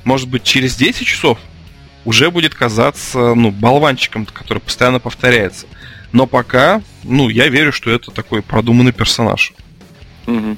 [0.04, 1.40] может быть, через 10 часов
[2.06, 5.66] уже будет казаться, ну, болванчиком, который постоянно повторяется.
[6.12, 9.54] Но пока, ну, я верю, что это такой продуманный персонаж.
[10.28, 10.58] Угу.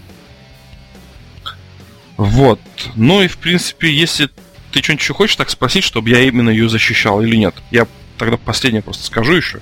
[2.17, 2.59] Вот.
[2.95, 4.29] Ну и, в принципе, если
[4.71, 7.55] ты что-нибудь еще хочешь так спросить, чтобы я именно ее защищал или нет?
[7.71, 9.59] Я тогда последнее просто скажу еще.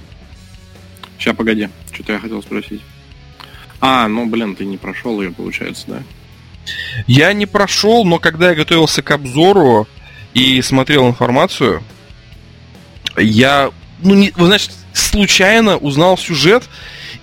[1.17, 1.69] Сейчас, погоди.
[1.91, 2.81] Что-то я хотел спросить.
[3.81, 6.03] А, ну, блин, ты не прошел ее, получается, да?
[7.07, 9.87] Я не прошел, но когда я готовился к обзору
[10.33, 11.83] и смотрел информацию,
[13.17, 16.63] я, ну, не, вы знаете, случайно узнал сюжет,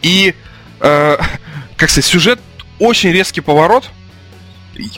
[0.03, 0.34] и,
[0.80, 1.16] э,
[1.76, 2.41] как сказать, сюжет
[2.78, 3.91] очень резкий поворот,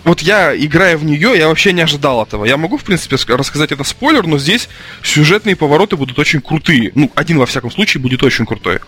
[0.04, 2.44] вот я, играя в нее, я вообще не ожидал этого.
[2.44, 4.68] Я могу, в принципе, рассказать это спойлер, но здесь
[5.02, 6.92] сюжетные повороты будут очень крутые.
[6.94, 8.80] Ну, один, во всяком случае, будет очень крутой.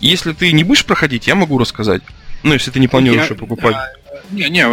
[0.00, 2.02] Если ты не будешь проходить, я могу рассказать.
[2.42, 3.76] Ну, если ты не планируешь я, покупать.
[4.30, 4.66] Не, не,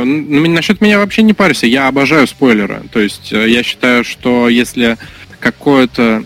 [0.50, 1.68] насчет меня вообще не парься.
[1.68, 2.84] Я обожаю спойлеры.
[2.92, 4.98] То есть э, я считаю, что если
[5.40, 6.24] какой-то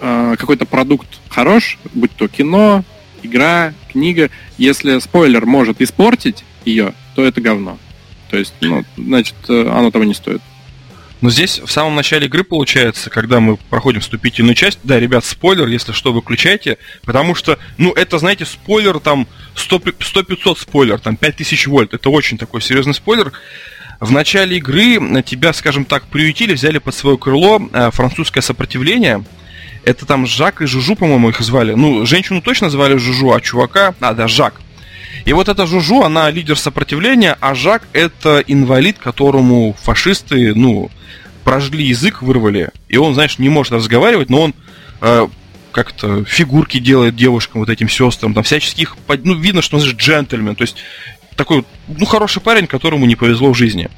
[0.00, 2.84] э, какой-то продукт хорош, будь то кино,
[3.22, 7.78] игра, книга, если спойлер может испортить ее, то это говно.
[8.34, 10.42] То есть, ну, значит, э, оно того не стоит.
[11.20, 15.68] Но здесь в самом начале игры получается, когда мы проходим вступительную часть, да, ребят, спойлер,
[15.68, 21.94] если что, выключайте, потому что, ну, это, знаете, спойлер там 100-500 спойлер, там 5000 вольт,
[21.94, 23.30] это очень такой серьезный спойлер.
[24.00, 29.24] В начале игры тебя, скажем так, приютили, взяли под свое крыло э, французское сопротивление.
[29.84, 31.74] Это там Жак и Жужу, по-моему, их звали.
[31.74, 33.94] Ну, женщину точно звали Жужу, а чувака...
[34.00, 34.60] А, да, Жак.
[35.24, 40.90] И вот эта Жужу, она лидер сопротивления, а Жак это инвалид, которому фашисты, ну,
[41.44, 42.70] прожгли язык, вырвали.
[42.88, 44.54] И он, знаешь, не может разговаривать, но он
[45.00, 45.28] э,
[45.72, 50.56] как-то фигурки делает девушкам, вот этим сестрам, там всяческих, ну, видно, что он, знаешь, джентльмен.
[50.56, 50.76] То есть
[51.36, 53.88] такой, ну, хороший парень, которому не повезло в жизни.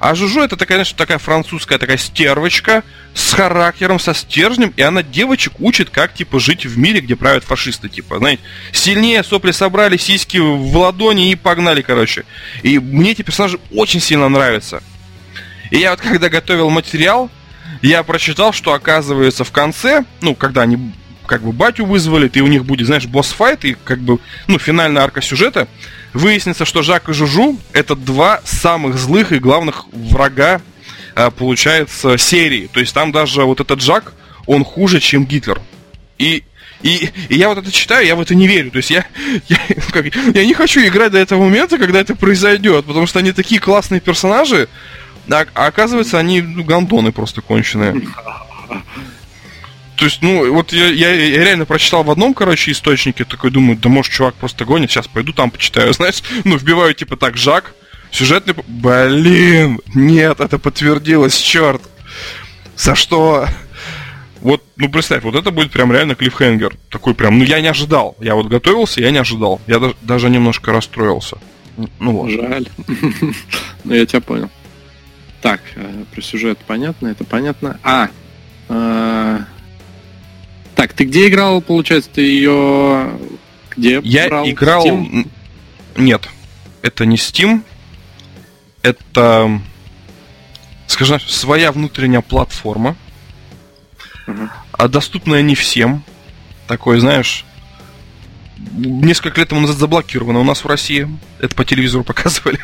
[0.00, 2.82] А Жужу это такая, знаешь, такая французская такая стервочка
[3.14, 7.44] с характером, со стержнем, и она девочек учит, как, типа, жить в мире, где правят
[7.44, 8.42] фашисты, типа, знаете,
[8.72, 12.24] сильнее сопли собрали, сиськи в ладони и погнали, короче.
[12.62, 14.82] И мне эти персонажи очень сильно нравятся.
[15.70, 17.30] И я вот когда готовил материал,
[17.82, 20.92] я прочитал, что оказывается в конце, ну, когда они
[21.26, 25.02] как бы батю вызвали, и у них будет, знаешь, босс-файт, и как бы, ну, финальная
[25.02, 25.68] арка сюжета,
[26.12, 30.60] выяснится, что Жак и Жужу это два самых злых и главных врага,
[31.14, 32.68] а, получается, серии.
[32.72, 34.14] То есть там даже вот этот Жак,
[34.46, 35.60] он хуже, чем Гитлер.
[36.18, 36.44] И
[36.82, 38.70] и, и я вот это читаю, я в это не верю.
[38.70, 39.06] То есть я,
[39.48, 39.58] я,
[39.90, 43.60] как, я не хочу играть до этого момента, когда это произойдет, потому что они такие
[43.60, 44.68] классные персонажи,
[45.30, 48.02] а, а оказывается, они ну, гандоны просто конченые.
[49.96, 53.78] То есть, ну, вот я, я, я реально прочитал в одном, короче, источнике, такой думаю,
[53.78, 57.74] да может, чувак просто гонит, сейчас пойду там почитаю, знаешь, ну, вбиваю, типа, так, Жак,
[58.10, 58.54] сюжетный...
[58.66, 61.82] Блин, нет, это подтвердилось, черт.
[62.76, 63.46] За что?
[64.40, 66.76] Вот, ну, представь, вот это будет прям реально клиффхенгер.
[66.90, 68.16] Такой прям, ну, я не ожидал.
[68.20, 69.60] Я вот готовился, я не ожидал.
[69.66, 71.38] Я даже, даже немножко расстроился.
[71.98, 72.30] Ну, вот.
[72.30, 72.68] Жаль.
[73.84, 74.50] Ну, я тебя понял.
[75.40, 77.78] Так, э, про сюжет понятно, это понятно.
[77.84, 78.08] А,
[78.68, 79.38] э,
[80.76, 83.18] так, ты где играл, получается, ты ее
[83.74, 84.46] где Я брал?
[84.46, 84.86] играл...
[84.86, 85.30] Steam?
[85.96, 86.28] Нет,
[86.82, 87.62] это не Steam.
[88.82, 89.60] Это,
[90.86, 92.94] скажем, своя внутренняя платформа.
[94.26, 94.50] Uh-huh.
[94.72, 96.04] А доступная не всем.
[96.66, 97.45] Такой, знаешь,
[98.76, 101.08] несколько лет тому назад заблокировано у нас в России.
[101.40, 102.58] Это по телевизору показывали.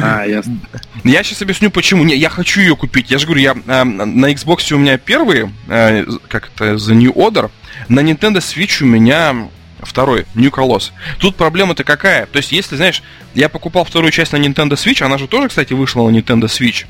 [0.00, 0.58] А, ясно.
[1.04, 2.04] Я сейчас объясню, почему.
[2.04, 3.10] Не, я хочу ее купить.
[3.10, 7.12] Я же говорю, я э, на Xbox у меня первый, э, как это, The New
[7.12, 7.50] Order.
[7.88, 9.48] На Nintendo Switch у меня
[9.82, 10.90] второй, New Colossus.
[11.18, 12.26] Тут проблема-то какая?
[12.26, 13.02] То есть, если, знаешь,
[13.34, 16.86] я покупал вторую часть на Nintendo Switch, она же тоже, кстати, вышла на Nintendo Switch.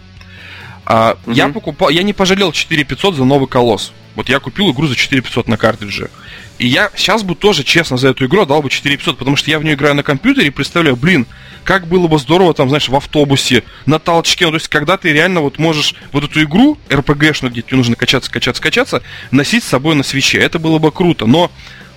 [0.93, 1.33] А, угу.
[1.33, 3.93] Я покупал, я не пожалел 4500 за новый колосс.
[4.17, 6.11] Вот я купил игру за 4500 на картридже.
[6.59, 9.61] И я сейчас бы тоже, честно, за эту игру дал бы 4500, потому что я
[9.61, 11.29] в нее играю на компьютере и представляю, блин,
[11.63, 14.47] как было бы здорово там, знаешь, в автобусе, на толчке.
[14.47, 17.95] Ну, то есть, когда ты реально вот можешь вот эту игру, RPG-шную, где тебе нужно
[17.95, 20.39] качаться, качаться, качаться, носить с собой на свече.
[20.39, 21.27] Это было бы круто.
[21.27, 21.53] Но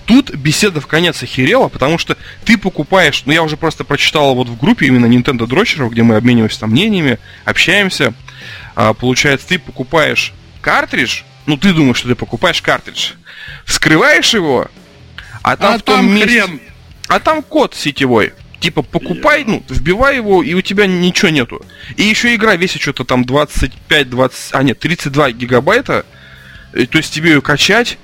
[0.06, 4.48] Тут беседа в конец охерела, потому что ты покупаешь, ну я уже просто прочитал вот
[4.48, 8.12] в группе именно Nintendo дрочеров, где мы обмениваемся там мнениями, общаемся.
[8.74, 13.12] А, получается, ты покупаешь картридж, ну ты думаешь, что ты покупаешь картридж,
[13.64, 14.68] вскрываешь его,
[15.42, 16.42] а там а в том там месте...
[16.42, 16.60] Хрен.
[17.08, 18.32] А там код сетевой.
[18.60, 19.44] Типа покупай, yeah.
[19.46, 21.62] ну, вбивай его, и у тебя ничего нету.
[21.96, 26.06] И еще игра весит что-то там 25-20, а нет, 32 гигабайта.
[26.72, 27.98] И, то есть тебе ее качать.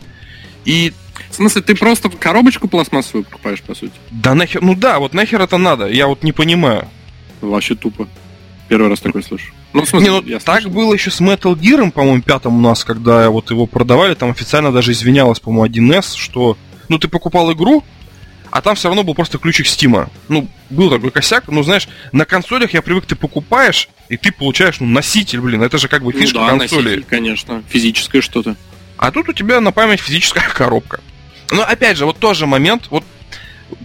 [0.67, 0.93] И
[1.31, 3.95] в смысле, ты просто коробочку пластмассовую покупаешь, по сути?
[4.11, 6.89] Да нахер, ну да, вот нахер это надо, я вот не понимаю.
[7.41, 8.07] Вообще тупо.
[8.69, 9.55] Первый раз такой слышу.
[9.73, 12.61] Ну, в смысле, не, ну, я так было еще с Metal Gear, по-моему, пятым у
[12.61, 16.57] нас, когда вот его продавали, там официально даже извинялась, по-моему, 1С, что,
[16.89, 17.85] ну, ты покупал игру,
[18.51, 20.11] а там все равно был просто ключик Стима.
[20.29, 24.81] Ну, был такой косяк, но знаешь, на консолях я привык, ты покупаешь, и ты получаешь,
[24.81, 26.83] ну, носитель, блин, это же как бы ну фишка ну, да, консоли.
[26.83, 28.57] Носитель, конечно, физическое что-то.
[28.97, 31.01] А тут у тебя на память физическая коробка.
[31.53, 33.05] Но опять же, вот тоже момент, вот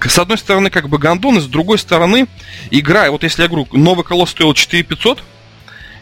[0.02, 2.28] с одной стороны, как бы гандон, и с другой стороны,
[2.72, 5.24] игра, вот если я говорю, новый колосс стоил 4500,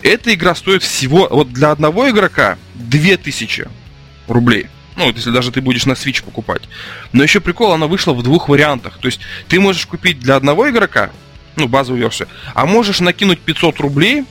[0.03, 3.67] эта игра стоит всего, вот для одного игрока 2000
[4.27, 4.67] рублей.
[4.95, 6.63] Ну, вот если даже ты будешь на Switch покупать.
[7.13, 8.99] Но еще прикол, она вышла в двух вариантах.
[8.99, 11.09] То есть ты можешь купить для одного игрока,
[11.55, 14.25] ну, базовую версию, а можешь накинуть 500 рублей,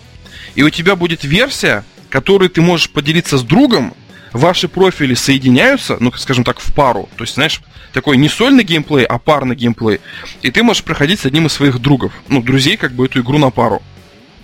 [0.55, 3.95] и у тебя будет версия, которой ты можешь поделиться с другом,
[4.33, 7.09] ваши профили соединяются, ну, скажем так, в пару.
[7.17, 7.61] То есть, знаешь,
[7.93, 10.01] такой не сольный геймплей, а парный геймплей.
[10.43, 13.39] И ты можешь проходить с одним из своих другов, ну, друзей, как бы эту игру
[13.39, 13.83] на пару.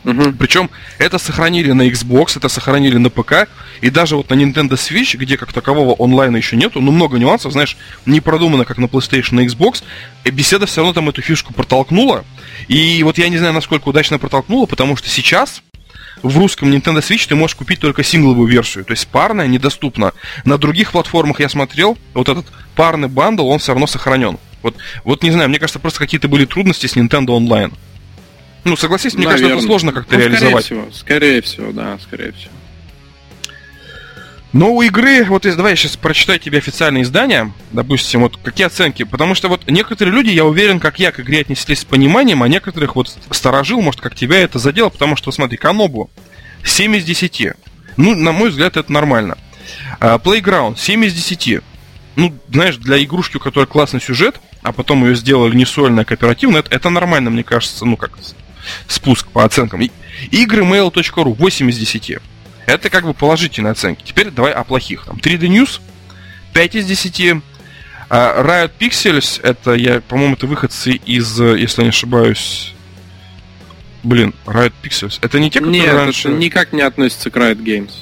[0.04, 0.32] Угу.
[0.38, 3.48] Причем это сохранили на Xbox, это сохранили на ПК,
[3.80, 7.52] и даже вот на Nintendo Switch, где как такового онлайна еще нету, ну много нюансов,
[7.52, 7.76] знаешь,
[8.06, 9.82] не продумано, как на PlayStation и Xbox,
[10.24, 12.24] и беседа все равно там эту фишку протолкнула.
[12.68, 15.62] И вот я не знаю, насколько удачно протолкнула, потому что сейчас
[16.22, 20.12] в русском Nintendo Switch ты можешь купить только сингловую версию, то есть парная недоступна.
[20.44, 24.38] На других платформах я смотрел, вот этот парный бандл, он все равно сохранен.
[24.62, 27.72] Вот, вот не знаю, мне кажется, просто какие-то были трудности с Nintendo Online.
[28.68, 29.48] Ну, согласись, мне Наверное.
[29.48, 30.64] кажется, это сложно как-то ну, реализовать.
[30.64, 32.52] Скорее всего, скорее всего, да, скорее всего.
[34.52, 39.04] Но у игры, вот давай я сейчас прочитаю тебе официальные издания, допустим, вот какие оценки,
[39.04, 42.48] потому что вот некоторые люди, я уверен, как я, к игре отнеслись с пониманием, а
[42.48, 46.10] некоторых вот сторожил, может, как тебя это задело, потому что, смотри, Канобу
[46.64, 47.52] 7 из 10.
[47.96, 49.36] Ну, на мой взгляд, это нормально.
[50.00, 51.62] Uh, Playground 7 из 10.
[52.16, 56.04] ну, знаешь, для игрушки, у которой классный сюжет, а потом ее сделали не сольно, а
[56.04, 58.18] кооперативно, это, это нормально, мне кажется, ну, как
[58.86, 59.82] спуск по оценкам.
[60.30, 62.18] Игры mail.ru 8 из 10.
[62.66, 64.02] Это как бы положительные оценки.
[64.04, 65.04] Теперь давай о плохих.
[65.04, 65.80] Там 3D News
[66.52, 67.42] 5 из 10.
[68.10, 72.74] А Riot Pixels, это, я, по-моему, это выходцы из, если не ошибаюсь,
[74.02, 75.18] Блин, Riot Pixels.
[75.20, 76.28] Это не те, которые Нет, раньше...
[76.28, 77.92] это никак не относится к Riot Games.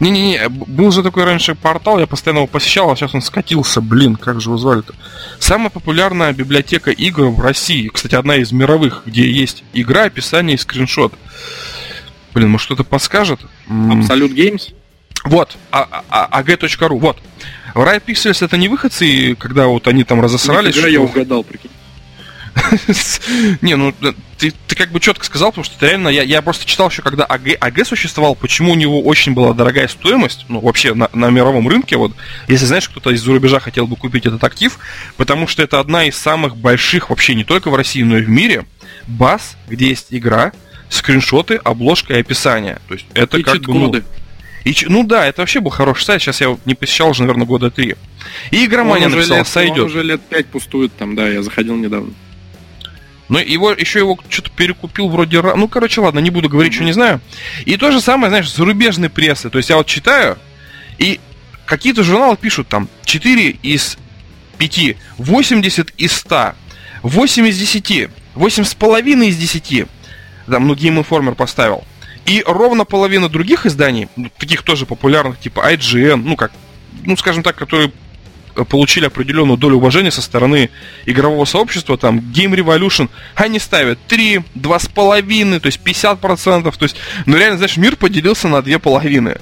[0.00, 4.16] Не-не-не, был же такой раньше портал, я постоянно его посещал, а сейчас он скатился, блин,
[4.16, 4.94] как же его звали-то.
[5.38, 10.58] Самая популярная библиотека игр в России, кстати, одна из мировых, где есть игра, описание и
[10.58, 11.14] скриншот.
[12.32, 13.40] Блин, может кто-то подскажет?
[13.68, 14.74] Абсолют Games?
[15.24, 17.18] Вот, ag.ru, а, а, вот.
[17.74, 20.76] Riot Pixels это не выходцы, когда вот они там разосрались.
[20.76, 20.92] Нифига, что...
[20.92, 21.70] я угадал, прикинь.
[23.62, 23.92] Не, ну
[24.38, 27.24] ты, ты как бы четко сказал, потому что реально, я, я просто читал еще, когда
[27.24, 31.68] АГ, АГ существовал, почему у него очень была дорогая стоимость, ну, вообще на, на мировом
[31.68, 32.12] рынке, вот,
[32.48, 34.78] если знаешь, кто-то из-за рубежа хотел бы купить этот актив,
[35.16, 38.28] потому что это одна из самых больших вообще не только в России, но и в
[38.28, 38.64] мире,
[39.06, 40.52] баз, где есть игра,
[40.88, 42.78] скриншоты, обложка и описание.
[42.88, 43.74] То есть это и как бы...
[43.74, 44.02] Ну,
[44.64, 47.70] и, ну да, это вообще был хороший сайт, сейчас я не посещал уже, наверное, года
[47.70, 47.96] три.
[48.50, 49.78] И игромания написал, сойдет.
[49.78, 52.14] Он уже лет пять пустует там, да, я заходил недавно.
[53.28, 55.40] Но его еще его что-то перекупил вроде...
[55.40, 56.76] Ну, короче, ладно, не буду говорить, mm-hmm.
[56.76, 57.20] что не знаю.
[57.64, 59.48] И то же самое, знаешь, зарубежной прессы.
[59.50, 60.38] То есть я вот читаю,
[60.98, 61.20] и
[61.66, 63.96] какие-то журналы пишут там 4 из
[64.58, 66.54] 5, 80 из 100,
[67.02, 69.86] 8 из 10, 8 с половиной из 10.
[70.46, 71.84] Там, ну, Game Informer поставил.
[72.26, 76.52] И ровно половина других изданий, ну, таких тоже популярных, типа IGN, ну, как,
[77.04, 77.92] ну, скажем так, которые
[78.68, 80.70] получили определенную долю уважения со стороны
[81.06, 86.96] игрового сообщества, там, Game Revolution, они ставят 3, 2,5, то есть 50%, то есть,
[87.26, 89.38] ну реально, знаешь, мир поделился на две половины.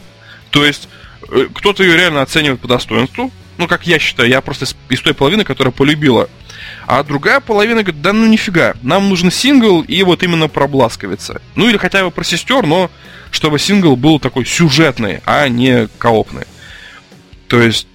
[0.50, 0.88] То есть,
[1.30, 5.14] э, кто-то ее реально оценивает по достоинству, ну, как я считаю, я просто из той
[5.14, 6.28] половины, которая полюбила.
[6.86, 11.40] А другая половина говорит, да ну нифига, нам нужен сингл и вот именно про Бласковица.
[11.54, 12.90] Ну или хотя бы про сестер, но
[13.30, 16.44] чтобы сингл был такой сюжетный, а не коопный.
[17.48, 17.86] То есть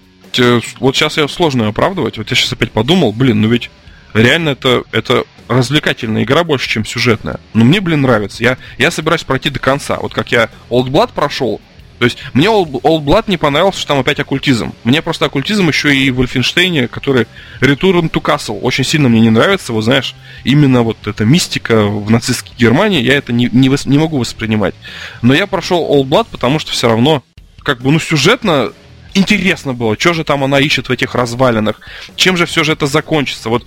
[0.79, 2.17] вот сейчас я сложно оправдывать.
[2.17, 3.69] Вот я сейчас опять подумал, блин, ну ведь
[4.13, 7.39] реально это, это развлекательная игра больше, чем сюжетная.
[7.53, 8.43] Но мне, блин, нравится.
[8.43, 9.97] Я, я собираюсь пройти до конца.
[9.97, 11.61] Вот как я Old Blood прошел,
[11.99, 14.73] то есть мне Old, Blood не понравился, что там опять оккультизм.
[14.83, 17.27] Мне просто оккультизм еще и в Wolfenstein, который
[17.59, 19.73] Return to Castle, очень сильно мне не нравится.
[19.73, 24.19] Вот знаешь, именно вот эта мистика в нацистской Германии, я это не, не, не могу
[24.19, 24.75] воспринимать.
[25.21, 27.23] Но я прошел Old Blood, потому что все равно,
[27.63, 28.73] как бы, ну, сюжетно
[29.17, 31.81] интересно было, что же там она ищет в этих развалинах,
[32.15, 33.49] чем же все же это закончится.
[33.49, 33.65] Вот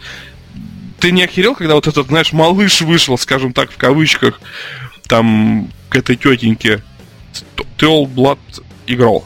[0.98, 4.40] ты не охерел, когда вот этот, знаешь, малыш вышел, скажем так, в кавычках,
[5.08, 6.82] там, к этой тетеньке.
[7.76, 8.38] Ты Old Blood
[8.86, 9.24] играл?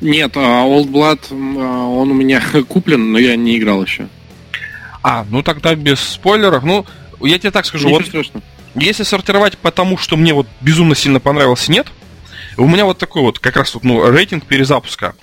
[0.00, 4.08] Нет, а Old Blood, а, он у меня куплен, но я не играл еще.
[5.02, 6.62] А, ну тогда без спойлеров.
[6.64, 6.86] Ну,
[7.20, 8.44] я тебе так скажу, Ничего вот страшного.
[8.74, 11.86] если сортировать по тому, что мне вот безумно сильно понравилось, нет,
[12.56, 15.14] у меня вот такой вот, как раз вот, ну, рейтинг перезапуска.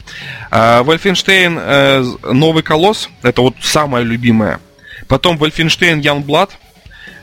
[0.52, 4.60] Вольфенштейн э, Новый Колосс, это вот самое любимое.
[5.08, 6.50] Потом Вольфенштейн Youngblood,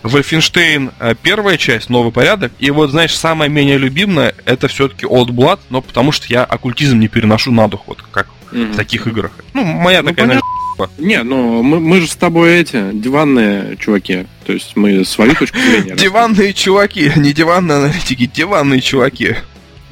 [0.04, 2.52] Вольфенштейн э, первая часть, Новый порядок.
[2.58, 6.98] И вот, знаешь, самое менее любимое, это все-таки Old Blood, но потому что я оккультизм
[7.00, 8.72] не переношу на дух, вот как mm-hmm.
[8.72, 9.32] в таких играх.
[9.54, 10.50] Ну, моя ну, такая, понятно.
[10.98, 14.26] Не, ну мы, мы же с тобой эти диванные чуваки.
[14.44, 15.94] То есть мы свою точку зрения.
[15.96, 19.36] Диванные чуваки, не диванные аналитики, диванные чуваки.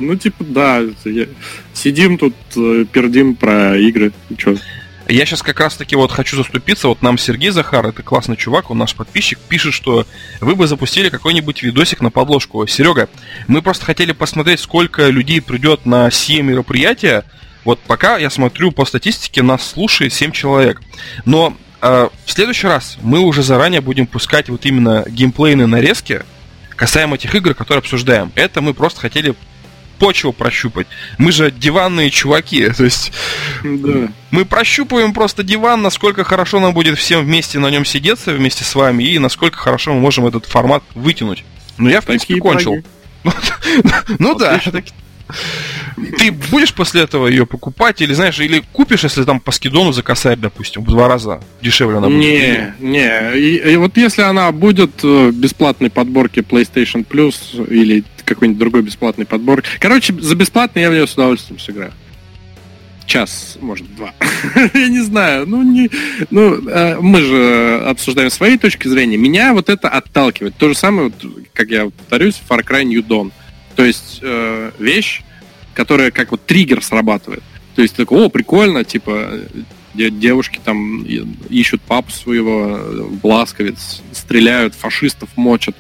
[0.02, 0.80] Ну, типа, да,
[1.74, 4.56] сидим тут, э, пердим про игры, чё.
[5.08, 6.88] Я сейчас как раз таки вот хочу заступиться.
[6.88, 10.06] Вот нам Сергей Захар, это классный чувак, он наш подписчик, пишет, что
[10.40, 12.66] вы бы запустили какой-нибудь видосик на подложку.
[12.66, 13.08] Серега,
[13.46, 17.24] мы просто хотели посмотреть, сколько людей придет на все мероприятия.
[17.64, 20.80] Вот пока я смотрю по статистике, нас слушает 7 человек.
[21.24, 26.22] Но э, в следующий раз мы уже заранее будем пускать вот именно геймплейные нарезки
[26.74, 28.32] касаемо тех игр, которые обсуждаем.
[28.34, 29.34] Это мы просто хотели
[30.02, 30.88] почву прощупать.
[31.16, 33.12] Мы же диванные чуваки, то есть
[33.62, 34.08] да.
[34.32, 38.74] мы прощупываем просто диван, насколько хорошо нам будет всем вместе на нем сидеться вместе с
[38.74, 41.44] вами и насколько хорошо мы можем этот формат вытянуть.
[41.78, 42.82] Ну я в принципе кончил.
[44.18, 44.60] Ну да.
[46.18, 50.02] Ты будешь после этого ее покупать или знаешь, или купишь, если там по скидону за
[50.02, 52.18] косарь, допустим, в два раза дешевле она будет?
[52.18, 53.38] Не, не.
[53.38, 57.34] И, и вот если она будет в э, бесплатной подборке PlayStation Plus
[57.68, 59.62] или какой-нибудь другой бесплатный подбор.
[59.78, 61.92] Короче, за бесплатно я в нее с удовольствием сыграю.
[63.06, 64.14] Час, может, два.
[64.74, 65.46] я не знаю.
[65.46, 65.90] Ну, не,
[66.30, 69.16] ну, э, мы же обсуждаем свои точки зрения.
[69.16, 70.56] Меня вот это отталкивает.
[70.56, 73.32] То же самое, вот, как я повторюсь, Far Cry New Dawn.
[73.76, 75.22] То есть э, вещь,
[75.74, 77.42] которая как вот триггер срабатывает.
[77.74, 79.40] То есть такой, о, прикольно, типа,
[79.94, 81.04] девушки там
[81.48, 85.76] ищут папу своего, бласковец, стреляют, фашистов мочат.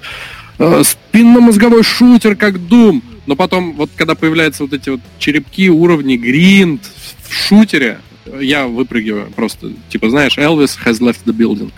[0.62, 3.02] Э, спинномозговой шутер, как Doom.
[3.26, 6.82] Но потом, вот когда появляются вот эти вот черепки, уровни, гринд
[7.26, 7.98] в шутере,
[8.40, 9.72] я выпрыгиваю просто.
[9.88, 11.72] Типа, знаешь, Elvis has left the building.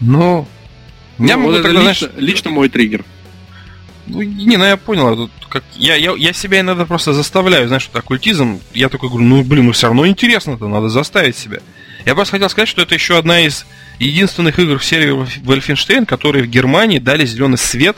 [0.00, 0.46] Ну,
[1.18, 2.04] я ну, могу тогда, знаешь...
[2.16, 3.04] лично мой триггер.
[4.06, 7.88] Ну, не, ну я понял, тут как я, я, я себя иногда просто заставляю, знаешь,
[7.90, 11.60] вот оккультизм, я такой говорю, ну блин, ну все равно интересно-то, надо заставить себя.
[12.04, 13.64] Я просто хотел сказать, что это еще одна из
[13.98, 17.96] единственных игр в серии Wolfenstein, которые в Германии дали зеленый свет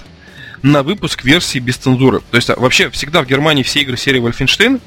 [0.62, 2.20] на выпуск версии без цензуры.
[2.30, 4.80] То есть а, вообще всегда в Германии все игры серии Wolfenstein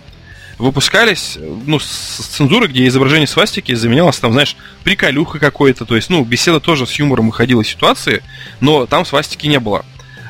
[0.58, 6.24] выпускались, ну, с, цензурой, где изображение свастики заменялось, там, знаешь, приколюха какой-то, то есть, ну,
[6.26, 8.24] беседа тоже с юмором выходила из ситуации,
[8.60, 9.86] но там свастики не было.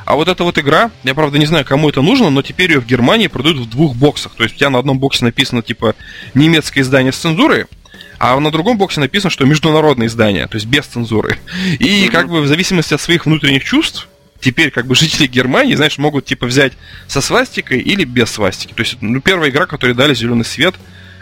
[0.06, 2.80] А вот эта вот игра, я правда не знаю, кому это нужно, но теперь ее
[2.80, 4.34] в Германии продают в двух боксах.
[4.36, 5.96] То есть у тебя на одном боксе написано типа
[6.34, 7.66] немецкое издание с цензурой,
[8.18, 11.38] а на другом боксе написано, что международное издание, то есть без цензуры.
[11.80, 12.10] И mm-hmm.
[12.10, 14.08] как бы в зависимости от своих внутренних чувств,
[14.40, 16.74] теперь как бы жители Германии, знаешь, могут типа взять
[17.08, 18.74] со свастикой или без свастики.
[18.74, 20.76] То есть, ну, первая игра, которой дали зеленый свет,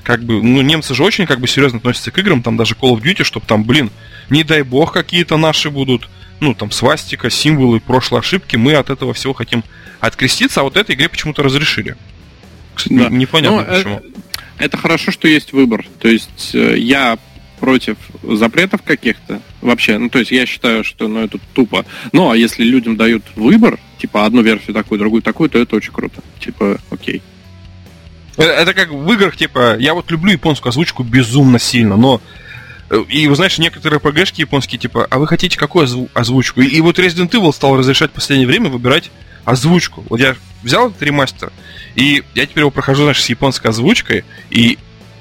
[0.03, 2.93] как бы, ну, немцы же очень как бы серьезно относятся к играм, там даже Call
[2.93, 3.91] of Duty, чтобы там, блин,
[4.29, 6.09] не дай бог какие-то наши будут
[6.39, 9.63] ну, там, свастика, символы прошлой ошибки, мы от этого всего хотим
[9.99, 11.97] откреститься, а вот этой игре почему-то разрешили.
[12.75, 13.09] Кстати, да.
[13.09, 13.95] непонятно Но, ну, почему.
[13.95, 14.05] Это,
[14.59, 15.85] это хорошо, что есть выбор.
[15.99, 17.17] То есть э, я
[17.59, 19.97] против запретов каких-то вообще.
[19.97, 21.85] Ну, то есть я считаю, что ну, это тупо.
[22.11, 25.91] Ну, а если людям дают выбор, типа одну версию такую, другую такую, то это очень
[25.91, 26.21] круто.
[26.39, 27.21] Типа, окей.
[28.37, 32.21] Это, это как в играх, типа, я вот люблю японскую озвучку безумно сильно, но
[33.09, 36.61] и, вы знаешь, некоторые ПГшки японские, типа, а вы хотите какую озву- озвучку?
[36.61, 39.11] И, и вот Resident Evil стал разрешать в последнее время выбирать
[39.47, 40.03] озвучку.
[40.09, 41.51] Вот я взял этот ремастер,
[41.95, 44.77] и я теперь его прохожу, знаешь, с японской озвучкой, и,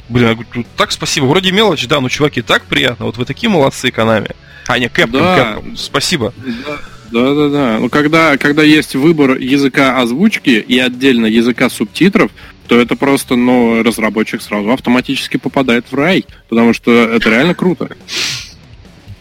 [0.09, 3.49] блин, я говорю, так спасибо, вроде мелочь, да, но, чуваки, так приятно, вот вы такие
[3.49, 4.31] молодцы, Канами.
[4.67, 5.39] А, не, Capcom, да.
[5.39, 6.35] Capcom, спасибо.
[6.67, 6.79] Да.
[7.13, 7.79] Да, да, да.
[7.79, 12.33] Ну, когда, когда есть выбор языка озвучки и отдельно языка субтитров,
[12.67, 17.97] то это просто, ну, разработчик сразу автоматически попадает в рай, потому что это реально круто.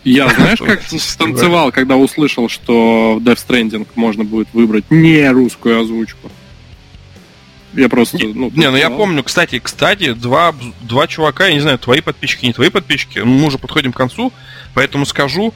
[0.06, 5.82] Я, знаешь, как станцевал, когда услышал, что в Death Stranding можно будет выбрать не русскую
[5.82, 6.32] озвучку.
[7.74, 8.50] Я просто, ну...
[8.56, 12.54] Не, ну я помню, кстати, кстати, два, два чувака, я не знаю, твои подписчики, не
[12.54, 14.32] твои подписчики, мы уже подходим к концу,
[14.74, 15.54] поэтому скажу,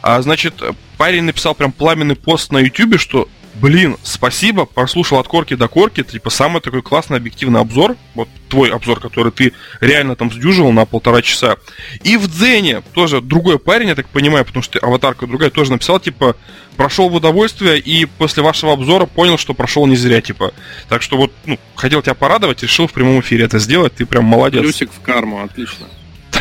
[0.00, 0.62] а, значит,
[0.96, 3.28] парень написал прям пламенный пост на YouTube, что
[3.60, 8.70] Блин, спасибо, прослушал от корки до корки, типа самый такой классный объективный обзор, вот твой
[8.70, 11.56] обзор, который ты реально там сдюжил на полтора часа.
[12.04, 15.98] И в Дзене тоже другой парень, я так понимаю, потому что аватарка другая, тоже написал,
[15.98, 16.36] типа,
[16.76, 20.54] прошел в удовольствие и после вашего обзора понял, что прошел не зря, типа.
[20.88, 24.24] Так что вот, ну, хотел тебя порадовать, решил в прямом эфире это сделать, ты прям
[24.24, 24.62] молодец.
[24.62, 25.86] Плюсик в карму, отлично.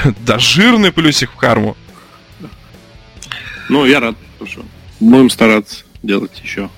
[0.20, 1.76] Да, жирный плюсик в карму.
[3.70, 4.16] Ну, я рад,
[4.46, 4.64] что
[5.00, 6.70] будем стараться делать еще.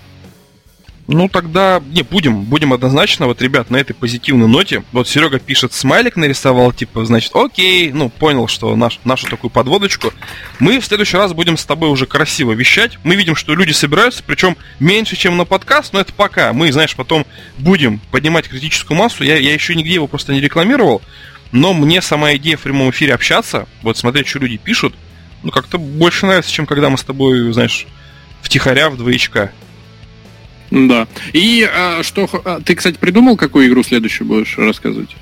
[1.12, 5.74] Ну тогда, не, будем, будем однозначно, вот, ребят, на этой позитивной ноте, вот Серега пишет,
[5.74, 10.14] смайлик нарисовал, типа, значит, окей, ну, понял, что наш, нашу такую подводочку.
[10.60, 13.00] Мы в следующий раз будем с тобой уже красиво вещать.
[13.04, 16.54] Мы видим, что люди собираются, причем меньше, чем на подкаст, но это пока.
[16.54, 17.26] Мы, знаешь, потом
[17.58, 19.24] будем поднимать критическую массу.
[19.24, 21.02] Я, я еще нигде его просто не рекламировал,
[21.52, 24.94] но мне сама идея в прямом эфире общаться, вот смотреть, что люди пишут,
[25.42, 27.88] ну, как-то больше нравится, чем когда мы с тобой, знаешь,
[28.44, 29.52] втихаря, в двоечка.
[30.72, 31.08] Да.
[31.34, 32.30] И а, что...
[32.46, 35.16] А, ты, кстати, придумал, какую игру следующую будешь рассказывать?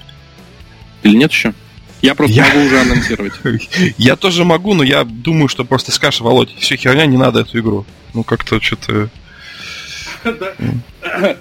[1.04, 1.54] Или нет еще?
[2.02, 2.48] Я просто я...
[2.48, 3.34] могу уже анонсировать.
[3.98, 7.60] я тоже могу, но я думаю, что просто скажешь, Володь, все херня, не надо эту
[7.60, 7.86] игру.
[8.14, 9.10] Ну, как-то что-то...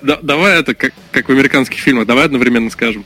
[0.02, 3.04] Давай это, как в американских фильмах, давай одновременно скажем.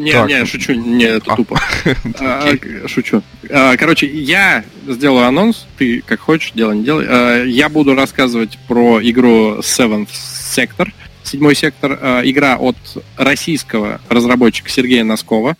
[0.00, 0.28] Э, не, так.
[0.28, 1.36] не, шучу, не, это а.
[1.36, 1.60] тупо.
[2.20, 3.22] а, шучу.
[3.50, 7.06] А, короче, я сделаю анонс, ты как хочешь, делай, не делай.
[7.06, 10.90] А, я буду рассказывать про игру Seventh Sector,
[11.22, 11.92] седьмой сектор.
[12.24, 12.76] Игра от
[13.16, 15.56] российского разработчика Сергея Носкова.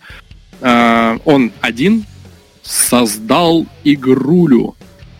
[0.61, 2.05] Он один
[2.63, 4.75] создал игрулю.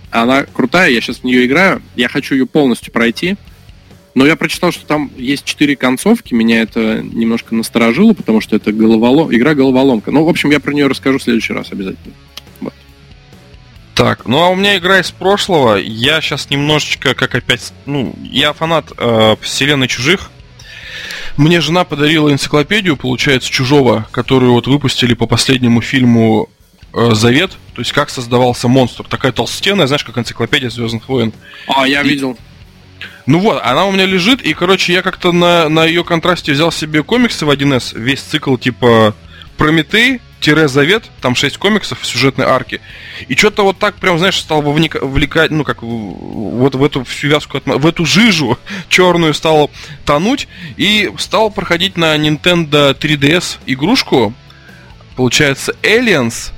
[0.09, 1.81] Она крутая, я сейчас в нее играю.
[1.95, 3.37] Я хочу ее полностью пройти.
[4.13, 8.71] Но я прочитал, что там есть четыре концовки, меня это немножко насторожило, потому что это
[8.73, 9.33] головолом...
[9.33, 10.11] игра головоломка.
[10.11, 12.13] Ну, в общем, я про нее расскажу в следующий раз обязательно.
[12.59, 12.73] Вот.
[13.95, 15.77] Так, ну а у меня игра из прошлого.
[15.77, 20.29] Я сейчас немножечко, как опять, ну, я фанат э, вселенной чужих.
[21.37, 26.49] Мне жена подарила энциклопедию, получается, чужого, которую вот выпустили по последнему фильму
[26.93, 29.05] э, Завет, то есть как создавался монстр.
[29.07, 31.31] Такая толстенная, знаешь, как энциклопедия Звездных войн.
[31.67, 32.09] А, я И...
[32.09, 32.37] видел.
[33.25, 36.71] Ну вот, она у меня лежит, и, короче, я как-то на, на ее контрасте взял
[36.71, 39.15] себе комиксы в 1С, весь цикл типа
[39.57, 42.81] Прометей, Завет, там 6 комиксов сюжетной арки.
[43.27, 47.61] И что-то вот так прям, знаешь, стал вовлекать, ну как, вот в эту всю вязку,
[47.63, 48.57] в эту жижу
[48.89, 49.69] черную стал
[50.03, 50.47] тонуть.
[50.77, 54.33] И стал проходить на Nintendo 3DS игрушку,
[55.15, 56.51] получается, Aliens,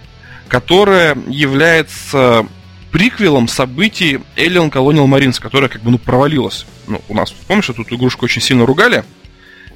[0.47, 2.47] которая является
[2.93, 6.65] приквелом событий Alien Colonial Marines, которая как бы ну провалилась.
[6.87, 9.03] Ну, у нас, помнишь, эту игрушку очень сильно ругали?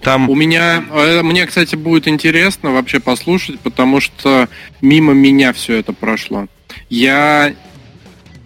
[0.03, 0.29] Там...
[0.29, 4.47] У меня, э, мне, кстати, будет интересно вообще послушать, потому что
[4.81, 6.45] мимо меня все это прошло.
[6.89, 7.55] Я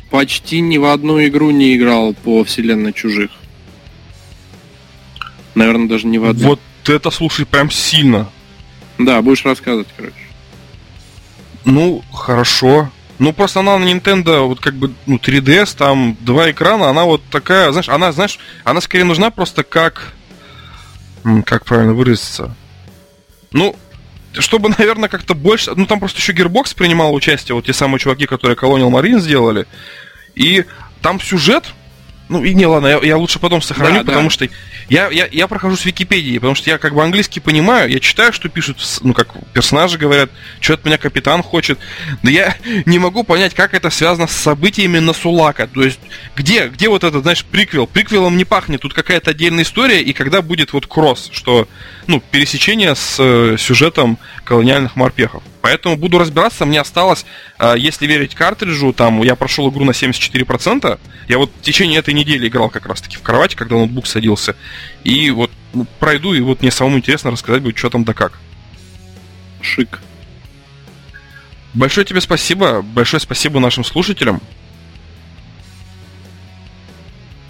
[0.09, 3.31] почти ни в одну игру не играл по вселенной чужих.
[5.53, 6.47] Наверное, даже не в одну.
[6.47, 8.29] Вот это, слушай, прям сильно.
[8.97, 10.15] Да, будешь рассказывать, короче.
[11.65, 12.89] Ну, хорошо.
[13.21, 17.21] Ну, просто она на Nintendo, вот как бы, ну, 3DS, там два экрана, она вот
[17.29, 20.13] такая, знаешь, она, знаешь, она скорее нужна просто как
[21.45, 22.55] как правильно выразиться?
[23.51, 23.75] Ну,
[24.33, 25.71] чтобы, наверное, как-то больше...
[25.75, 29.67] Ну, там просто еще Gearbox принимал участие, вот те самые чуваки, которые Colonial Marine сделали.
[30.33, 30.65] И
[31.03, 31.75] там сюжет,
[32.31, 34.29] ну, и не, ладно, я, я лучше потом сохраню, да, потому да.
[34.29, 34.47] что
[34.87, 38.31] я, я, я прохожу с Википедии, потому что я как бы английский понимаю, я читаю,
[38.31, 40.29] что пишут, ну, как персонажи говорят,
[40.61, 41.77] что от меня капитан хочет,
[42.23, 42.55] но я
[42.85, 45.67] не могу понять, как это связано с событиями на Сулака.
[45.67, 45.99] То есть,
[46.37, 47.85] где, где вот этот, знаешь, приквел?
[47.85, 51.67] Приквелом не пахнет, тут какая-то отдельная история, и когда будет вот кросс, что,
[52.07, 55.43] ну, пересечение с э, сюжетом колониальных морпехов.
[55.61, 56.65] Поэтому буду разбираться.
[56.65, 57.25] Мне осталось,
[57.59, 60.99] э, если верить картриджу, там я прошел игру на 74%.
[61.27, 64.55] Я вот в течение этой недели играл как раз-таки в кровати, когда ноутбук садился.
[65.03, 68.39] И вот ну, пройду, и вот мне самому интересно рассказать будет, что там да как.
[69.61, 70.01] Шик.
[71.73, 72.81] Большое тебе спасибо.
[72.81, 74.41] Большое спасибо нашим слушателям.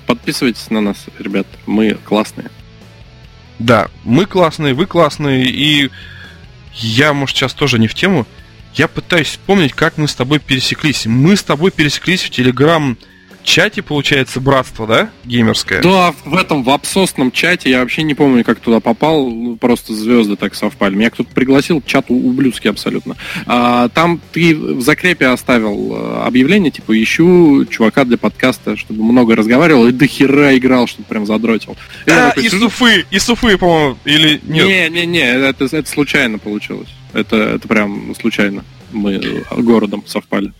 [0.05, 1.47] Подписывайтесь на нас, ребят.
[1.66, 2.51] Мы классные.
[3.59, 5.89] Да, мы классные, вы классные, и
[6.76, 8.26] я, может, сейчас тоже не в тему.
[8.74, 11.05] Я пытаюсь вспомнить, как мы с тобой пересеклись.
[11.05, 12.97] Мы с тобой пересеклись в Телеграм
[13.44, 15.82] чате, получается, братство, да, геймерское?
[15.82, 19.94] Да, в этом, в абсосном чате, я вообще не помню, как туда попал, ну, просто
[19.94, 20.96] звезды так совпали.
[20.96, 23.16] Меня кто-то пригласил, чат ублюдский абсолютно.
[23.46, 29.36] А, там ты в закрепе оставил э, объявление, типа, ищу чувака для подкаста, чтобы много
[29.36, 31.76] разговаривал, и до хера играл, чтобы прям задротил.
[32.06, 34.68] И, а, такой, и суфы, и суфы, по-моему, или нет?
[34.68, 36.89] Не-не-не, это, это случайно получилось.
[37.14, 38.64] Это, это прям случайно.
[38.92, 40.54] Мы городом совпали.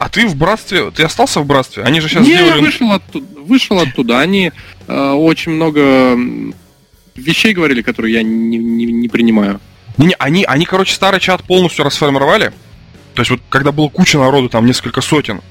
[0.00, 1.82] А ты в братстве, ты остался в братстве?
[1.82, 2.56] Они же сейчас Не, сделали...
[2.56, 4.18] я вышел оттуда, вышел оттуда.
[4.18, 4.50] Они
[4.88, 6.16] э, очень много
[7.14, 9.60] вещей говорили, которые я не, не, не принимаю.
[9.98, 12.50] Не, не, они, они, короче, старый чат полностью расформировали.
[13.14, 15.42] То есть вот когда было куча народу, там несколько сотен.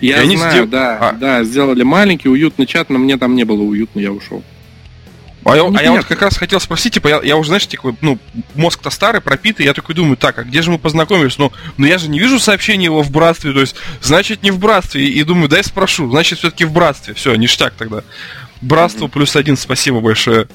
[0.00, 0.66] Я знаю, сдел...
[0.68, 1.12] да, а.
[1.14, 4.44] да, сделали маленький, уютный чат, но мне там не было уютно, я ушел.
[5.52, 7.96] А я, а я вот как раз хотел спросить, типа, я, я уже, знаешь, типа,
[8.00, 8.18] ну,
[8.54, 11.38] мозг-то старый, пропитый, я такой думаю, так, а где же мы познакомились?
[11.38, 14.58] Ну, но я же не вижу сообщения его в братстве, то есть, значит, не в
[14.58, 15.04] братстве.
[15.04, 17.14] И, и думаю, дай спрошу, значит, все-таки в братстве.
[17.14, 18.02] Все, ништяк тогда.
[18.60, 19.10] Братство mm-hmm.
[19.10, 20.48] плюс один, спасибо большое.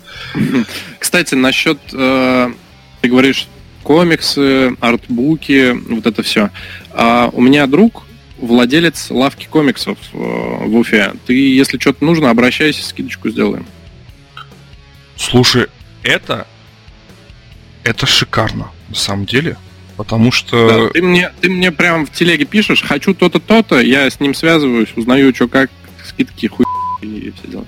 [0.99, 2.51] Кстати, насчет, э,
[3.01, 3.47] ты говоришь,
[3.83, 6.49] комиксы, артбуки, вот это все.
[6.91, 8.03] А у меня друг,
[8.37, 11.13] владелец лавки комиксов э, в Уфе.
[11.25, 13.65] Ты, если что-то нужно, обращайся, скидочку сделаем.
[15.17, 15.67] Слушай,
[16.03, 16.47] это...
[17.83, 19.57] Это шикарно, на самом деле.
[19.97, 20.67] Потому что...
[20.67, 24.33] Да, ты, мне, ты мне прям в телеге пишешь, хочу то-то, то-то, я с ним
[24.33, 25.69] связываюсь, узнаю, что как,
[26.05, 26.65] скидки, хуй
[27.01, 27.65] и все дела.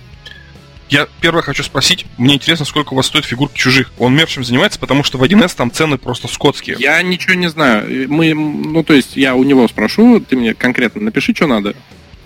[0.90, 3.92] Я первое хочу спросить, мне интересно, сколько у вас стоит фигурки чужих.
[3.98, 6.78] Он мерчем занимается, потому что в 1С там цены просто скотские.
[6.80, 8.10] Я ничего не знаю.
[8.10, 11.76] Мы, ну, то есть я у него спрошу, ты мне конкретно напиши, что надо.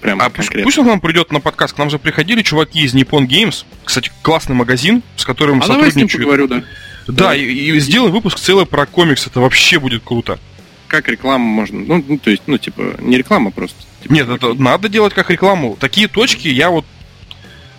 [0.02, 0.64] Прям а конкретно.
[0.64, 1.76] пусть он к нам придет на подкаст.
[1.76, 3.66] К нам же приходили чуваки из Nippon Games.
[3.84, 5.95] Кстати, классный магазин, с которым а сотрудничают.
[5.95, 6.64] Давай с ним поговорю, да.
[7.08, 9.28] Да, и, и сделаем выпуск целый про комикс.
[9.28, 10.39] Это вообще будет круто.
[10.88, 11.80] Как рекламу можно?
[11.80, 13.78] Ну, ну то есть, ну, типа, не реклама просто.
[14.02, 15.78] Типа, Нет, это надо делать как рекламу.
[15.80, 16.86] Такие точки я вот,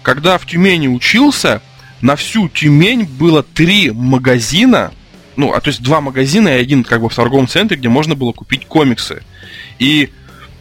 [0.03, 1.63] когда в Тюмени учился,
[2.01, 4.93] на всю Тюмень было три магазина,
[5.37, 8.15] ну, а то есть два магазина и один как бы в торговом центре, где можно
[8.15, 9.23] было купить комиксы.
[9.79, 10.11] И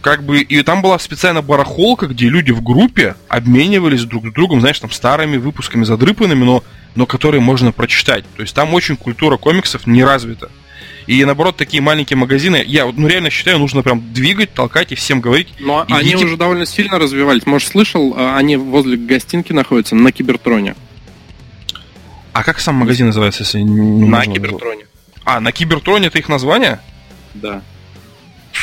[0.02, 4.62] как бы, и там была специально барахолка, где люди в группе обменивались друг с другом,
[4.62, 6.64] знаешь, там старыми выпусками задрыпанными, но,
[6.96, 8.24] но которые можно прочитать.
[8.36, 10.50] То есть там очень культура комиксов не развита.
[11.08, 15.22] И наоборот, такие маленькие магазины, я ну, реально считаю, нужно прям двигать, толкать и всем
[15.22, 15.48] говорить.
[15.60, 16.16] Но идите...
[16.16, 17.46] они уже довольно сильно развивались.
[17.48, 20.76] Может, слышал, а, они возле гостинки находятся на Кибертроне.
[22.32, 24.86] А как сам магазин называется, если не На Кибертроне.
[25.26, 26.80] А, на Кибертроне это их название?
[27.34, 27.64] Да.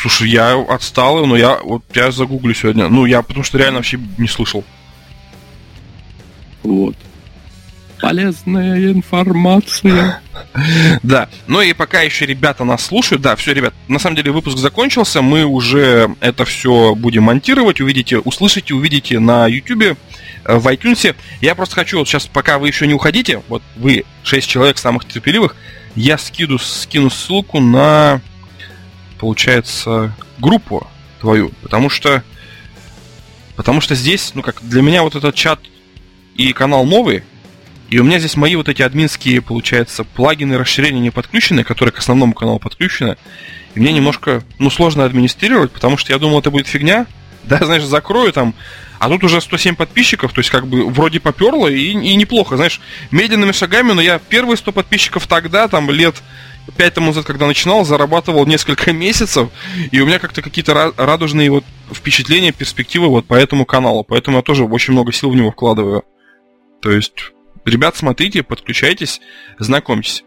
[0.08, 2.88] Слушай, я отстал, но я вот я загуглю сегодня.
[2.88, 4.62] Ну, я потому что реально вообще не слышал.
[6.62, 6.94] Вот.
[8.00, 10.20] Полезная информация.
[11.02, 11.28] Да.
[11.48, 15.22] Ну и пока еще ребята нас слушают, да, все, ребят, на самом деле выпуск закончился,
[15.22, 21.14] мы уже это все будем монтировать, увидите, услышите, увидите на YouTube, э, в iTunes.
[21.40, 25.06] Я просто хочу, вот сейчас, пока вы еще не уходите, вот вы, 6 человек самых
[25.06, 25.56] терпеливых,
[25.94, 28.20] я скину, скину ссылку на,
[29.18, 30.86] получается, группу
[31.20, 32.22] твою, потому что
[33.56, 35.60] потому что здесь, ну как, для меня вот этот чат
[36.36, 37.22] и канал новый,
[37.88, 41.98] и у меня здесь мои вот эти админские, получается, плагины расширения не подключены, которые к
[41.98, 43.16] основному каналу подключены.
[43.74, 47.06] И мне немножко, ну, сложно администрировать, потому что я думал, это будет фигня.
[47.46, 48.54] Да, знаешь, закрою там.
[48.98, 52.80] А тут уже 107 подписчиков, то есть как бы вроде поперло и, и неплохо, знаешь,
[53.12, 56.16] медленными шагами, но я первые 100 подписчиков тогда, там, лет
[56.76, 59.50] 5 тому назад, когда начинал, зарабатывал несколько месяцев,
[59.90, 64.42] и у меня как-то какие-то радужные вот впечатления, перспективы вот по этому каналу, поэтому я
[64.42, 66.04] тоже очень много сил в него вкладываю.
[66.80, 67.32] То есть
[67.66, 69.20] Ребят, смотрите, подключайтесь,
[69.58, 70.24] знакомьтесь.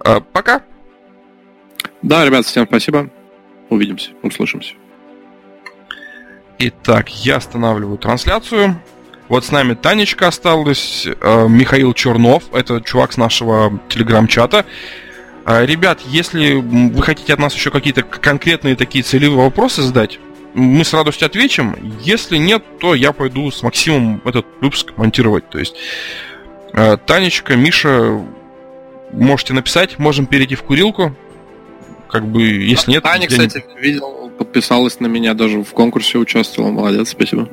[0.00, 0.62] А, пока.
[2.00, 3.10] Да, ребят, всем спасибо.
[3.68, 4.72] Увидимся, услышимся.
[6.58, 8.80] Итак, я останавливаю трансляцию.
[9.28, 14.64] Вот с нами Танечка осталась, э, Михаил Чернов, это чувак с нашего телеграм-чата.
[15.46, 20.18] Э, ребят, если вы хотите от нас еще какие-то конкретные такие целевые вопросы задать,
[20.54, 21.76] мы с радостью ответим.
[22.00, 25.48] Если нет, то я пойду с Максимом этот выпуск монтировать.
[25.50, 25.74] То есть,
[26.72, 28.24] э, Танечка, Миша,
[29.12, 31.14] можете написать, можем перейти в курилку.
[32.08, 33.02] Как бы, если нет...
[33.02, 33.80] Таня, кстати, не...
[33.80, 36.70] видел, подписалась на меня, даже в конкурсе участвовала.
[36.70, 37.48] Молодец, спасибо.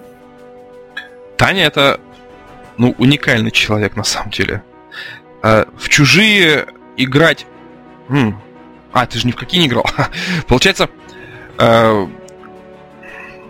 [1.35, 1.99] Таня это,
[2.77, 4.63] ну, уникальный человек на самом деле.
[5.43, 7.45] Э, в чужие играть...
[8.93, 9.85] А, ты же ни в какие не играл.
[10.47, 10.89] Получается,
[11.57, 12.07] э,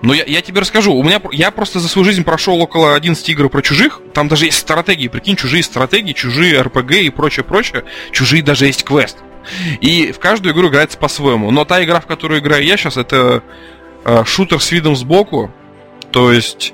[0.01, 0.93] ну, я, я тебе расскажу.
[0.93, 4.01] У меня, я просто за свою жизнь прошел около 11 игр про чужих.
[4.13, 5.07] Там даже есть стратегии.
[5.07, 7.83] Прикинь, чужие стратегии, чужие РПГ и прочее, прочее.
[8.11, 9.17] Чужие даже есть квест.
[9.79, 11.51] И в каждую игру играется по-своему.
[11.51, 13.43] Но та игра, в которую играю я сейчас, это
[14.05, 15.51] э, шутер с видом сбоку.
[16.11, 16.73] То есть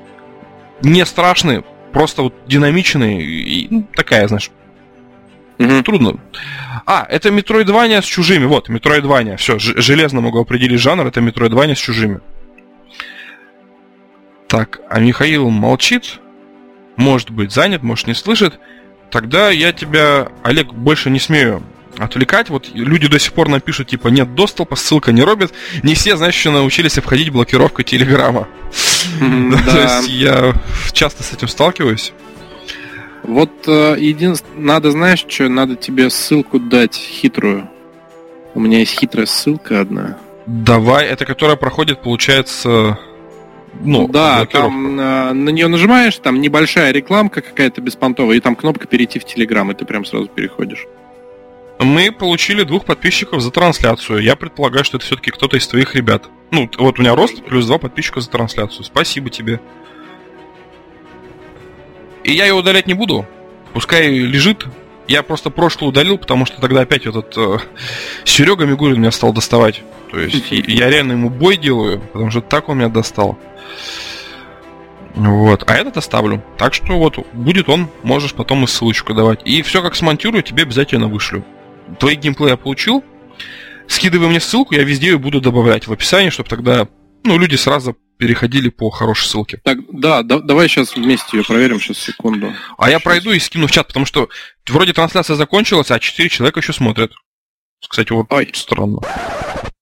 [0.82, 4.52] не страшный, просто вот динамичный и такая, знаешь.
[5.60, 5.84] Угу.
[5.84, 6.20] Трудно.
[6.86, 8.46] А, это Метроидвания с чужими.
[8.46, 9.38] Вот, Метроидвания.
[9.38, 11.08] Все, железно могу определить жанр.
[11.08, 12.22] Это Метроидвания с чужими.
[14.48, 16.20] Так, а Михаил молчит,
[16.96, 18.60] может быть занят, может не слышит.
[19.12, 21.64] Тогда я тебя, Олег, больше не смею
[21.98, 22.50] отвлекать.
[22.50, 25.54] Вот люди до сих пор напишут, типа, нет доступа, ссылка не робит.
[25.84, 28.48] Не все, знаешь, еще научились обходить блокировкой Телеграма.
[29.20, 30.54] То есть я
[30.94, 32.14] часто с этим сталкиваюсь.
[33.28, 37.70] Вот э, единственное, надо, знаешь, что, надо тебе ссылку дать хитрую.
[38.56, 40.18] У меня есть хитрая ссылка одна.
[40.46, 42.98] Давай, это которая проходит, получается,
[43.82, 48.88] ну, да, там э, на нее нажимаешь, там небольшая рекламка какая-то беспонтовая, и там кнопка
[48.88, 50.86] перейти в Телеграм, и ты прям сразу переходишь.
[51.80, 54.20] Мы получили двух подписчиков за трансляцию.
[54.20, 56.24] Я предполагаю, что это все-таки кто-то из твоих ребят.
[56.50, 58.84] Ну, вот у меня рост плюс два подписчика за трансляцию.
[58.84, 59.60] Спасибо тебе.
[62.28, 63.26] И я ее удалять не буду.
[63.74, 64.66] Пускай лежит.
[65.08, 67.60] Я просто прошлое удалил, потому что тогда опять этот э,
[68.26, 69.82] Серега Мигурин меня стал доставать.
[70.12, 73.40] То есть я реально ему бой делаю, потому что так он меня достал.
[75.16, 75.64] Вот.
[75.68, 76.44] А этот оставлю.
[76.58, 79.40] Так что вот, будет он, можешь потом и ссылочку давать.
[79.46, 81.46] И все как смонтирую, тебе обязательно вышлю.
[81.98, 83.06] Твои геймплей я получил.
[83.88, 86.90] Скидывай мне ссылку, я везде ее буду добавлять в описании, чтобы тогда
[87.24, 89.62] ну, люди сразу переходили по хорошей ссылке.
[89.64, 92.54] Так, да, да, давай сейчас вместе ее проверим, сейчас секунду.
[92.78, 92.92] А сейчас.
[92.92, 94.30] я пройду и скину в чат, потому что
[94.68, 97.12] вроде трансляция закончилась, а 4 человека еще смотрят.
[97.88, 98.50] Кстати, вот Ой.
[98.54, 99.00] странно.